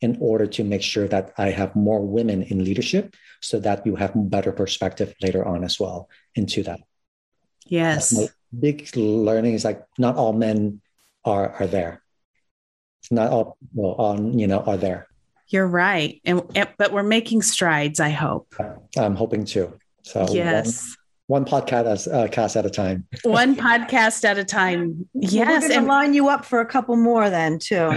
in 0.01 0.17
order 0.19 0.47
to 0.47 0.63
make 0.63 0.81
sure 0.81 1.07
that 1.07 1.33
I 1.37 1.49
have 1.49 1.75
more 1.75 2.01
women 2.01 2.43
in 2.43 2.63
leadership 2.63 3.15
so 3.41 3.59
that 3.59 3.85
you 3.85 3.95
have 3.95 4.11
better 4.15 4.51
perspective 4.51 5.13
later 5.21 5.45
on 5.45 5.63
as 5.63 5.79
well 5.79 6.09
into 6.35 6.63
that. 6.63 6.79
Yes. 7.65 8.13
My 8.13 8.27
big 8.57 8.95
learning 8.95 9.53
is 9.53 9.65
like 9.65 9.83
not 9.97 10.15
all 10.15 10.33
men 10.33 10.81
are 11.25 11.51
are 11.59 11.67
there. 11.67 12.01
It's 13.01 13.11
Not 13.11 13.31
all 13.31 13.57
people 13.59 13.95
on 13.95 14.39
you 14.39 14.47
know 14.47 14.59
are 14.59 14.77
there. 14.77 15.07
You're 15.47 15.67
right, 15.67 16.21
and, 16.25 16.41
and 16.55 16.69
but 16.77 16.93
we're 16.93 17.03
making 17.03 17.41
strides. 17.41 17.99
I 17.99 18.09
hope. 18.09 18.55
I'm 18.97 19.15
hoping 19.15 19.45
to. 19.45 19.77
So 20.03 20.25
yes. 20.31 20.95
One, 21.27 21.43
one 21.43 21.63
podcast 21.63 22.13
uh, 22.13 22.27
cast 22.27 22.57
at 22.57 22.65
a 22.65 22.69
time. 22.69 23.07
one 23.23 23.55
podcast 23.55 24.25
at 24.25 24.37
a 24.37 24.43
time. 24.43 25.07
Yes, 25.13 25.69
and 25.69 25.87
line 25.87 26.13
you 26.13 26.27
up 26.27 26.43
for 26.43 26.59
a 26.59 26.65
couple 26.65 26.97
more 26.97 27.29
then 27.29 27.59
too. 27.59 27.91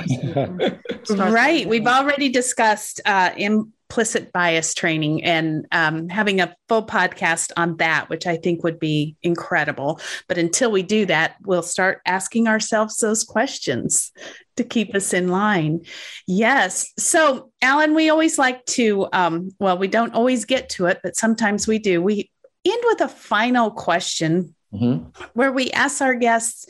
right. 1.10 1.68
We've 1.68 1.86
already 1.86 2.28
discussed 2.28 3.00
uh, 3.04 3.30
implicit 3.36 4.32
bias 4.32 4.74
training 4.74 5.24
and 5.24 5.66
um, 5.72 6.08
having 6.08 6.40
a 6.40 6.54
full 6.68 6.86
podcast 6.86 7.52
on 7.56 7.76
that, 7.78 8.08
which 8.08 8.26
I 8.26 8.36
think 8.36 8.62
would 8.62 8.78
be 8.78 9.16
incredible. 9.22 10.00
But 10.28 10.38
until 10.38 10.70
we 10.70 10.82
do 10.82 11.06
that, 11.06 11.36
we'll 11.44 11.62
start 11.62 12.02
asking 12.06 12.48
ourselves 12.48 12.98
those 12.98 13.24
questions 13.24 14.12
to 14.56 14.64
keep 14.64 14.94
us 14.94 15.12
in 15.12 15.28
line. 15.28 15.82
Yes. 16.26 16.92
So, 16.98 17.50
Alan, 17.62 17.94
we 17.94 18.08
always 18.08 18.38
like 18.38 18.64
to, 18.66 19.08
um, 19.12 19.50
well, 19.60 19.78
we 19.78 19.88
don't 19.88 20.14
always 20.14 20.44
get 20.44 20.68
to 20.70 20.86
it, 20.86 21.00
but 21.02 21.16
sometimes 21.16 21.68
we 21.68 21.78
do. 21.78 22.02
We 22.02 22.30
end 22.70 22.82
with 22.86 23.00
a 23.00 23.08
final 23.08 23.70
question 23.70 24.54
mm-hmm. 24.72 25.08
where 25.34 25.52
we 25.52 25.70
ask 25.70 26.00
our 26.00 26.14
guests 26.14 26.66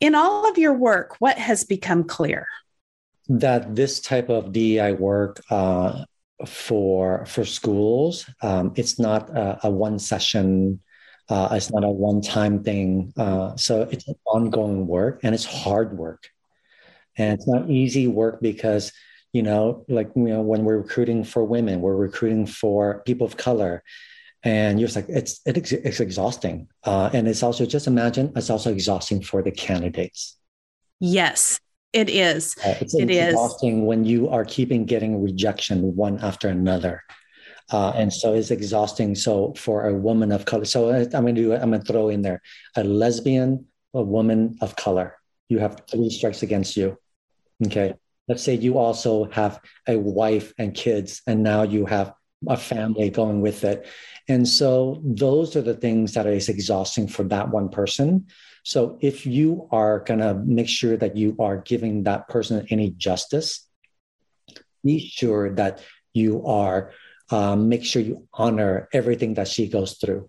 in 0.00 0.14
all 0.14 0.48
of 0.48 0.58
your 0.58 0.74
work, 0.74 1.16
what 1.18 1.38
has 1.38 1.64
become 1.64 2.04
clear? 2.04 2.46
That 3.28 3.74
this 3.74 4.00
type 4.00 4.28
of 4.28 4.52
DEI 4.52 4.92
work 4.92 5.42
uh, 5.50 6.04
for 6.46 7.26
for 7.26 7.44
schools. 7.44 8.28
Um, 8.42 8.72
it's 8.76 8.98
not 8.98 9.30
a, 9.30 9.66
a 9.66 9.70
one 9.70 9.98
session. 9.98 10.80
Uh, 11.28 11.48
it's 11.52 11.70
not 11.70 11.84
a 11.84 11.90
one 11.90 12.22
time 12.22 12.62
thing. 12.62 13.12
Uh, 13.16 13.56
so 13.56 13.82
it's 13.82 14.08
an 14.08 14.14
ongoing 14.24 14.86
work, 14.86 15.20
and 15.22 15.34
it's 15.34 15.44
hard 15.44 15.98
work, 15.98 16.28
and 17.16 17.34
it's 17.34 17.46
not 17.46 17.68
easy 17.68 18.06
work 18.06 18.40
because 18.40 18.92
you 19.32 19.42
know, 19.42 19.84
like 19.88 20.10
you 20.16 20.22
know, 20.22 20.40
when 20.40 20.64
we're 20.64 20.78
recruiting 20.78 21.24
for 21.24 21.44
women, 21.44 21.80
we're 21.80 21.96
recruiting 21.96 22.46
for 22.46 23.02
people 23.04 23.26
of 23.26 23.36
color, 23.36 23.82
and 24.44 24.78
you're 24.78 24.88
just 24.88 24.96
like 24.96 25.08
it's 25.08 25.40
it's, 25.46 25.72
it's 25.72 26.00
exhausting, 26.00 26.68
uh, 26.84 27.10
and 27.12 27.26
it's 27.28 27.42
also 27.42 27.66
just 27.66 27.86
imagine 27.86 28.32
it's 28.36 28.50
also 28.50 28.70
exhausting 28.70 29.22
for 29.22 29.42
the 29.42 29.50
candidates. 29.50 30.36
Yes, 31.00 31.60
it 31.92 32.08
is. 32.08 32.56
Uh, 32.64 32.74
it's 32.80 32.94
it 32.94 33.10
exhausting 33.10 33.80
is. 33.80 33.84
when 33.84 34.04
you 34.04 34.28
are 34.28 34.44
keeping 34.44 34.84
getting 34.84 35.22
rejection 35.22 35.96
one 35.96 36.18
after 36.20 36.48
another. 36.48 37.02
Uh, 37.70 37.92
and 37.96 38.12
so 38.12 38.32
it's 38.34 38.50
exhausting. 38.50 39.14
So 39.14 39.52
for 39.54 39.88
a 39.88 39.94
woman 39.94 40.32
of 40.32 40.46
color, 40.46 40.64
so 40.64 40.88
I'm 40.90 41.10
going 41.10 41.34
to 41.34 41.42
do, 41.42 41.54
I'm 41.54 41.70
going 41.70 41.82
to 41.82 41.86
throw 41.86 42.08
in 42.08 42.22
there 42.22 42.40
a 42.76 42.82
lesbian, 42.82 43.66
a 43.92 44.02
woman 44.02 44.56
of 44.62 44.74
color. 44.74 45.16
You 45.50 45.58
have 45.58 45.82
three 45.90 46.08
strikes 46.08 46.42
against 46.42 46.76
you. 46.76 46.96
Okay. 47.66 47.94
Let's 48.26 48.42
say 48.42 48.54
you 48.54 48.78
also 48.78 49.24
have 49.30 49.60
a 49.86 49.98
wife 49.98 50.52
and 50.58 50.74
kids, 50.74 51.22
and 51.26 51.42
now 51.42 51.62
you 51.62 51.86
have 51.86 52.12
a 52.46 52.56
family 52.56 53.10
going 53.10 53.40
with 53.40 53.64
it. 53.64 53.86
And 54.28 54.46
so 54.46 55.00
those 55.02 55.56
are 55.56 55.62
the 55.62 55.74
things 55.74 56.14
that 56.14 56.26
is 56.26 56.48
exhausting 56.48 57.08
for 57.08 57.24
that 57.24 57.50
one 57.50 57.70
person. 57.70 58.26
So 58.62 58.98
if 59.00 59.26
you 59.26 59.68
are 59.72 60.00
going 60.00 60.20
to 60.20 60.34
make 60.34 60.68
sure 60.68 60.96
that 60.96 61.16
you 61.16 61.36
are 61.40 61.56
giving 61.56 62.04
that 62.04 62.28
person 62.28 62.66
any 62.70 62.90
justice, 62.90 63.66
be 64.84 65.00
sure 65.00 65.54
that 65.54 65.82
you 66.12 66.46
are, 66.46 66.92
um, 67.30 67.68
make 67.68 67.84
sure 67.84 68.02
you 68.02 68.28
honor 68.34 68.88
everything 68.92 69.34
that 69.34 69.48
she 69.48 69.68
goes 69.68 69.94
through. 69.94 70.28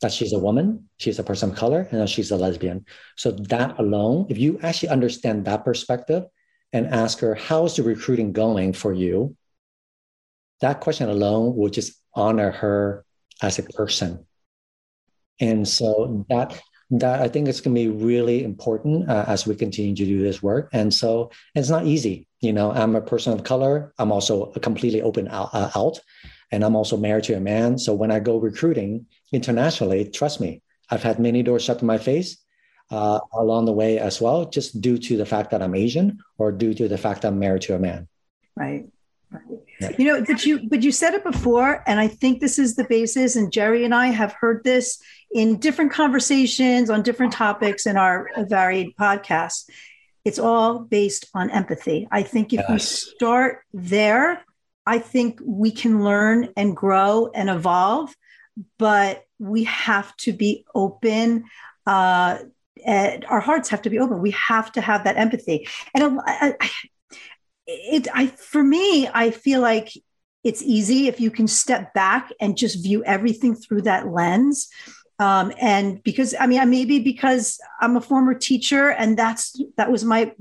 That 0.00 0.12
she's 0.12 0.32
a 0.32 0.38
woman, 0.38 0.88
she's 0.98 1.18
a 1.18 1.24
person 1.24 1.50
of 1.50 1.56
color, 1.56 1.86
and 1.90 2.08
she's 2.10 2.30
a 2.30 2.36
lesbian. 2.36 2.84
So 3.16 3.30
that 3.30 3.78
alone, 3.78 4.26
if 4.28 4.38
you 4.38 4.58
actually 4.62 4.88
understand 4.88 5.44
that 5.44 5.64
perspective 5.64 6.24
and 6.72 6.86
ask 6.88 7.20
her, 7.20 7.34
how's 7.34 7.76
the 7.76 7.84
recruiting 7.84 8.32
going 8.32 8.72
for 8.72 8.92
you? 8.92 9.36
That 10.64 10.80
question 10.80 11.08
alone 11.10 11.56
will 11.56 11.68
just 11.78 11.90
honor 12.14 12.50
her 12.62 13.04
as 13.42 13.58
a 13.58 13.64
person. 13.78 14.10
And 15.38 15.68
so 15.68 16.24
that 16.30 16.48
that 16.90 17.20
I 17.20 17.28
think 17.28 17.48
it's 17.48 17.60
going 17.60 17.74
to 17.74 17.82
be 17.84 18.04
really 18.10 18.44
important 18.44 19.10
uh, 19.10 19.24
as 19.26 19.46
we 19.46 19.54
continue 19.64 19.94
to 19.94 20.04
do 20.04 20.22
this 20.22 20.42
work. 20.42 20.68
And 20.72 20.92
so 21.00 21.30
it's 21.54 21.68
not 21.68 21.84
easy. 21.94 22.16
You 22.40 22.52
know, 22.52 22.72
I'm 22.72 22.94
a 22.94 23.00
person 23.00 23.32
of 23.32 23.44
color. 23.44 23.92
I'm 23.98 24.12
also 24.12 24.46
completely 24.68 25.02
open 25.02 25.28
out, 25.28 25.50
uh, 25.52 25.70
out, 25.74 25.98
and 26.52 26.64
I'm 26.64 26.76
also 26.76 26.96
married 26.96 27.24
to 27.24 27.36
a 27.36 27.40
man. 27.40 27.78
So 27.78 27.90
when 27.94 28.10
I 28.10 28.20
go 28.20 28.38
recruiting 28.38 29.06
internationally, 29.32 30.00
trust 30.18 30.40
me, 30.40 30.62
I've 30.90 31.02
had 31.02 31.18
many 31.18 31.42
doors 31.42 31.64
shut 31.64 31.80
in 31.80 31.86
my 31.86 31.98
face 31.98 32.38
uh, 32.90 33.18
along 33.32 33.64
the 33.64 33.72
way 33.72 33.98
as 33.98 34.20
well, 34.20 34.40
just 34.56 34.80
due 34.80 34.98
to 34.98 35.16
the 35.16 35.26
fact 35.26 35.50
that 35.50 35.62
I'm 35.62 35.74
Asian 35.74 36.06
or 36.38 36.52
due 36.52 36.74
to 36.74 36.88
the 36.88 36.98
fact 36.98 37.22
that 37.22 37.28
I'm 37.28 37.38
married 37.38 37.62
to 37.62 37.74
a 37.74 37.78
man. 37.78 38.08
Right. 38.56 38.86
Yeah. 39.80 39.90
You 39.98 40.04
know, 40.04 40.24
but 40.24 40.44
you 40.46 40.68
but 40.68 40.82
you 40.82 40.92
said 40.92 41.14
it 41.14 41.24
before, 41.24 41.82
and 41.86 41.98
I 41.98 42.08
think 42.08 42.40
this 42.40 42.58
is 42.58 42.76
the 42.76 42.84
basis. 42.84 43.36
And 43.36 43.52
Jerry 43.52 43.84
and 43.84 43.94
I 43.94 44.06
have 44.08 44.32
heard 44.32 44.62
this 44.64 44.98
in 45.32 45.58
different 45.58 45.92
conversations 45.92 46.90
on 46.90 47.02
different 47.02 47.32
topics 47.32 47.86
in 47.86 47.96
our 47.96 48.30
varied 48.48 48.96
podcasts. 48.96 49.68
It's 50.24 50.38
all 50.38 50.78
based 50.78 51.26
on 51.34 51.50
empathy. 51.50 52.08
I 52.10 52.22
think 52.22 52.52
if 52.52 52.60
yes. 52.60 52.70
we 52.70 52.78
start 52.78 53.62
there, 53.74 54.44
I 54.86 54.98
think 54.98 55.40
we 55.44 55.70
can 55.70 56.04
learn 56.04 56.50
and 56.56 56.76
grow 56.76 57.30
and 57.34 57.50
evolve, 57.50 58.14
but 58.78 59.24
we 59.38 59.64
have 59.64 60.16
to 60.18 60.32
be 60.32 60.64
open. 60.74 61.44
Uh, 61.86 62.38
our 62.86 63.40
hearts 63.40 63.68
have 63.70 63.82
to 63.82 63.90
be 63.90 63.98
open. 63.98 64.20
We 64.20 64.32
have 64.32 64.72
to 64.72 64.80
have 64.80 65.04
that 65.04 65.16
empathy. 65.16 65.68
And 65.94 66.20
I, 66.24 66.54
I, 66.60 66.70
it, 67.66 68.08
I, 68.12 68.26
for 68.26 68.62
me, 68.62 69.08
I 69.12 69.30
feel 69.30 69.60
like 69.60 69.92
it's 70.44 70.62
easy 70.62 71.08
if 71.08 71.20
you 71.20 71.30
can 71.30 71.48
step 71.48 71.94
back 71.94 72.30
and 72.40 72.56
just 72.56 72.82
view 72.82 73.02
everything 73.04 73.54
through 73.54 73.82
that 73.82 74.08
lens. 74.08 74.68
Um, 75.18 75.52
and 75.60 76.02
because 76.02 76.34
i 76.40 76.48
mean 76.48 76.58
I 76.58 76.64
maybe 76.64 76.98
because 76.98 77.60
i'm 77.80 77.96
a 77.96 78.00
former 78.00 78.34
teacher 78.34 78.90
and 78.90 79.16
that's 79.16 79.56
that 79.76 79.88
was 79.88 80.04
my 80.04 80.32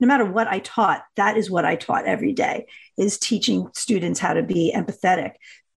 no 0.00 0.08
matter 0.08 0.24
what 0.24 0.48
i 0.48 0.58
taught 0.58 1.04
that 1.14 1.36
is 1.36 1.48
what 1.48 1.64
i 1.64 1.76
taught 1.76 2.06
every 2.06 2.32
day 2.32 2.66
is 2.98 3.18
teaching 3.18 3.68
students 3.74 4.18
how 4.18 4.32
to 4.34 4.42
be 4.42 4.72
empathetic. 4.74 5.34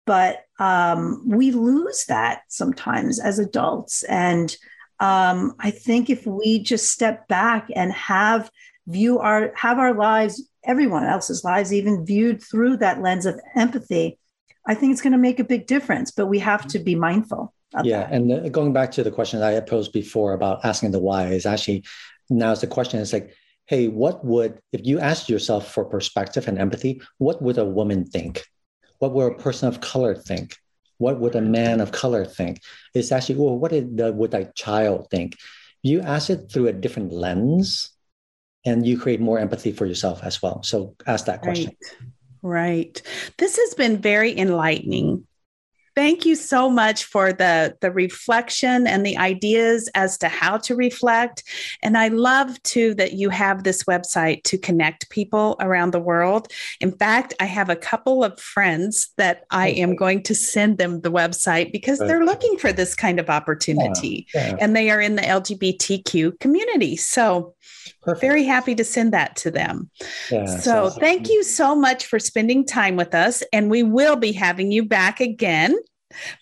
But 0.05 0.45
um, 0.59 1.23
we 1.27 1.51
lose 1.51 2.05
that 2.05 2.43
sometimes 2.47 3.19
as 3.19 3.39
adults. 3.39 4.03
And 4.03 4.55
um, 4.99 5.53
i 5.59 5.69
think 5.69 6.09
if 6.09 6.25
we 6.25 6.59
just 6.63 6.89
step 6.89 7.27
back 7.27 7.67
and 7.75 7.91
have 7.91 8.49
view 8.87 9.19
our 9.19 9.51
have 9.55 9.79
our 9.79 9.93
lives 9.93 10.49
everyone 10.63 11.03
else's 11.03 11.43
lives 11.43 11.73
even 11.73 12.05
viewed 12.05 12.41
through 12.41 12.77
that 12.77 13.01
lens 13.01 13.25
of 13.25 13.39
empathy 13.55 14.17
i 14.65 14.73
think 14.73 14.91
it's 14.91 15.01
going 15.01 15.11
to 15.11 15.17
make 15.17 15.39
a 15.39 15.43
big 15.43 15.67
difference 15.67 16.11
but 16.11 16.27
we 16.27 16.39
have 16.39 16.65
to 16.67 16.79
be 16.79 16.95
mindful 16.95 17.53
yeah, 17.83 18.01
that. 18.01 18.13
and 18.13 18.31
uh, 18.31 18.49
going 18.49 18.73
back 18.73 18.91
to 18.91 19.03
the 19.03 19.11
question 19.11 19.39
that 19.39 19.53
I 19.53 19.59
posed 19.59 19.91
before 19.91 20.33
about 20.33 20.63
asking 20.63 20.91
the 20.91 20.99
why 20.99 21.27
is 21.27 21.45
actually 21.45 21.83
now 22.29 22.55
the 22.55 22.67
question 22.67 22.99
is 22.99 23.13
like, 23.13 23.33
hey, 23.65 23.87
what 23.87 24.23
would 24.23 24.59
if 24.71 24.85
you 24.85 24.99
asked 24.99 25.29
yourself 25.29 25.71
for 25.71 25.85
perspective 25.85 26.47
and 26.47 26.57
empathy, 26.57 27.01
what 27.17 27.41
would 27.41 27.57
a 27.57 27.65
woman 27.65 28.05
think? 28.05 28.43
What 28.99 29.13
would 29.13 29.33
a 29.33 29.35
person 29.35 29.67
of 29.67 29.81
color 29.81 30.15
think? 30.15 30.55
What 30.97 31.19
would 31.19 31.35
a 31.35 31.41
man 31.41 31.79
of 31.79 31.91
color 31.91 32.25
think? 32.25 32.61
It's 32.93 33.11
actually, 33.11 33.35
well, 33.35 33.57
what 33.57 33.71
did 33.71 33.97
the, 33.97 34.11
would 34.11 34.33
a 34.33 34.51
child 34.55 35.09
think? 35.11 35.35
You 35.83 36.01
ask 36.01 36.29
it 36.29 36.51
through 36.51 36.67
a 36.67 36.73
different 36.73 37.13
lens, 37.13 37.89
and 38.65 38.85
you 38.85 38.99
create 38.99 39.19
more 39.19 39.39
empathy 39.39 39.71
for 39.71 39.85
yourself 39.85 40.23
as 40.23 40.41
well. 40.41 40.63
So 40.63 40.95
ask 41.05 41.25
that 41.25 41.41
question. 41.41 41.71
Right. 42.41 42.67
right. 42.67 43.01
This 43.37 43.57
has 43.57 43.73
been 43.73 43.97
very 43.97 44.37
enlightening 44.37 45.25
thank 45.97 46.27
you 46.27 46.35
so 46.35 46.69
much 46.69 47.05
for 47.05 47.33
the 47.33 47.75
the 47.81 47.91
reflection 47.91 48.85
and 48.85 49.03
the 49.03 49.17
ideas 49.17 49.89
as 49.95 50.15
to 50.15 50.27
how 50.27 50.55
to 50.55 50.75
reflect 50.75 51.43
and 51.81 51.97
i 51.97 52.07
love 52.07 52.61
too 52.61 52.93
that 52.93 53.13
you 53.13 53.31
have 53.31 53.63
this 53.63 53.83
website 53.85 54.43
to 54.43 54.59
connect 54.59 55.09
people 55.09 55.55
around 55.59 55.91
the 55.91 55.99
world 55.99 56.49
in 56.81 56.91
fact 56.97 57.33
i 57.39 57.45
have 57.45 57.67
a 57.67 57.75
couple 57.75 58.23
of 58.23 58.39
friends 58.39 59.09
that 59.17 59.45
i 59.49 59.69
am 59.69 59.95
going 59.95 60.21
to 60.21 60.35
send 60.35 60.77
them 60.77 61.01
the 61.01 61.11
website 61.11 61.71
because 61.71 61.97
they're 61.97 62.25
looking 62.25 62.59
for 62.59 62.71
this 62.71 62.93
kind 62.93 63.19
of 63.19 63.27
opportunity 63.27 64.27
yeah, 64.35 64.49
yeah. 64.49 64.55
and 64.61 64.75
they 64.75 64.91
are 64.91 65.01
in 65.01 65.15
the 65.15 65.23
lgbtq 65.23 66.39
community 66.39 66.95
so 66.95 67.55
Perfect. 68.01 68.21
Very 68.21 68.43
happy 68.43 68.73
to 68.75 68.83
send 68.83 69.13
that 69.13 69.35
to 69.37 69.51
them. 69.51 69.89
Yeah, 70.31 70.45
so, 70.45 70.85
awesome. 70.85 70.99
thank 71.01 71.29
you 71.29 71.43
so 71.43 71.75
much 71.75 72.05
for 72.05 72.19
spending 72.19 72.65
time 72.65 72.95
with 72.95 73.13
us. 73.13 73.43
And 73.51 73.69
we 73.69 73.83
will 73.83 74.15
be 74.15 74.31
having 74.31 74.71
you 74.71 74.85
back 74.85 75.19
again 75.19 75.77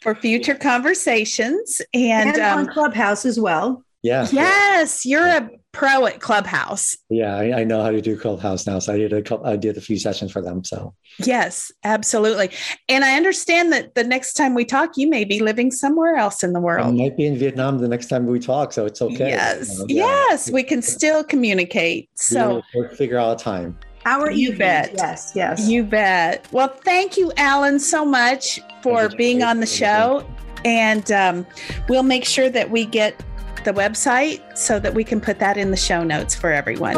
for 0.02 0.16
future 0.16 0.56
conversations 0.56 1.82
and, 1.94 2.30
and 2.30 2.40
um, 2.40 2.60
on 2.60 2.68
Clubhouse 2.68 3.26
as 3.26 3.40
well. 3.40 3.84
Yeah. 4.04 4.28
Yes, 4.32 5.04
you're 5.04 5.26
a 5.26 5.50
pro 5.72 6.06
at 6.06 6.22
Clubhouse. 6.22 6.96
Yeah, 7.10 7.36
I, 7.36 7.62
I, 7.62 7.64
know 7.64 7.82
how 7.82 7.90
to 7.90 8.02
do 8.02 8.16
Clubhouse 8.16 8.68
now. 8.68 8.78
So 8.78 8.94
I 8.94 8.98
did 8.98 9.12
a 9.12 9.22
couple, 9.22 9.48
I 9.48 9.56
did 9.56 9.78
a 9.78 9.82
few 9.82 9.98
sessions 9.98 10.32
for 10.32 10.44
them. 10.44 10.64
So 10.64 10.94
yes, 11.18 11.72
absolutely. 11.84 12.52
And 12.88 13.04
I 13.04 13.18
understand 13.18 13.74
that 13.74 13.96
the 13.96 14.04
next 14.04 14.34
time 14.34 14.54
we 14.54 14.64
talk, 14.64 14.92
you 14.96 15.10
may 15.10 15.26
be 15.26 15.40
living 15.40 15.72
somewhere 15.72 16.16
else 16.18 16.44
in 16.44 16.54
the 16.54 16.60
world. 16.60 16.88
I 16.88 16.92
might 16.92 17.18
be 17.18 17.26
in 17.26 17.36
Vietnam 17.36 17.80
the 17.80 17.88
next 17.88 18.06
time 18.08 18.28
we 18.28 18.40
talk, 18.40 18.74
so 18.74 18.86
it's 18.86 19.02
okay. 19.02 19.30
Yes, 19.30 19.72
you 19.88 19.98
know, 19.98 20.06
yeah. 20.06 20.26
yes, 20.30 20.52
we 20.52 20.62
can 20.62 20.84
still 20.84 21.24
communicate. 21.24 22.08
So 22.14 22.62
we'll 22.76 22.90
figure 22.90 23.18
out 23.18 23.42
a 23.42 23.44
time. 23.44 23.78
Our 24.06 24.30
you 24.32 24.50
evening. 24.50 24.60
bet. 24.60 24.94
Yes, 24.96 25.34
yes. 25.36 25.68
You 25.68 25.84
bet. 25.84 26.48
Well, 26.52 26.68
thank 26.68 27.18
you, 27.18 27.32
Alan, 27.38 27.80
so 27.80 28.06
much 28.06 28.60
for 28.82 29.10
being 29.10 29.42
on 29.42 29.60
the 29.60 29.66
show. 29.66 30.26
And 30.64 31.12
um, 31.12 31.46
we'll 31.90 32.04
make 32.04 32.26
sure 32.26 32.50
that 32.50 32.70
we 32.72 32.86
get 32.86 33.22
the 33.64 33.74
website 33.74 34.58
so 34.58 34.80
that 34.80 34.94
we 34.94 35.04
can 35.04 35.20
put 35.20 35.40
that 35.40 35.58
in 35.58 35.72
the 35.72 35.78
show 35.78 36.04
notes 36.04 36.36
for 36.36 36.52
everyone. 36.52 36.96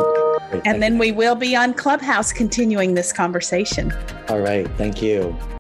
Great, 0.50 0.62
and 0.66 0.82
then 0.82 0.94
you. 0.94 1.00
we 1.00 1.12
will 1.12 1.36
be 1.36 1.56
on 1.56 1.74
Clubhouse 1.74 2.32
continuing 2.32 2.94
this 2.94 3.12
conversation. 3.12 3.94
All 4.30 4.40
right. 4.40 4.68
Thank 4.78 5.02
you. 5.02 5.38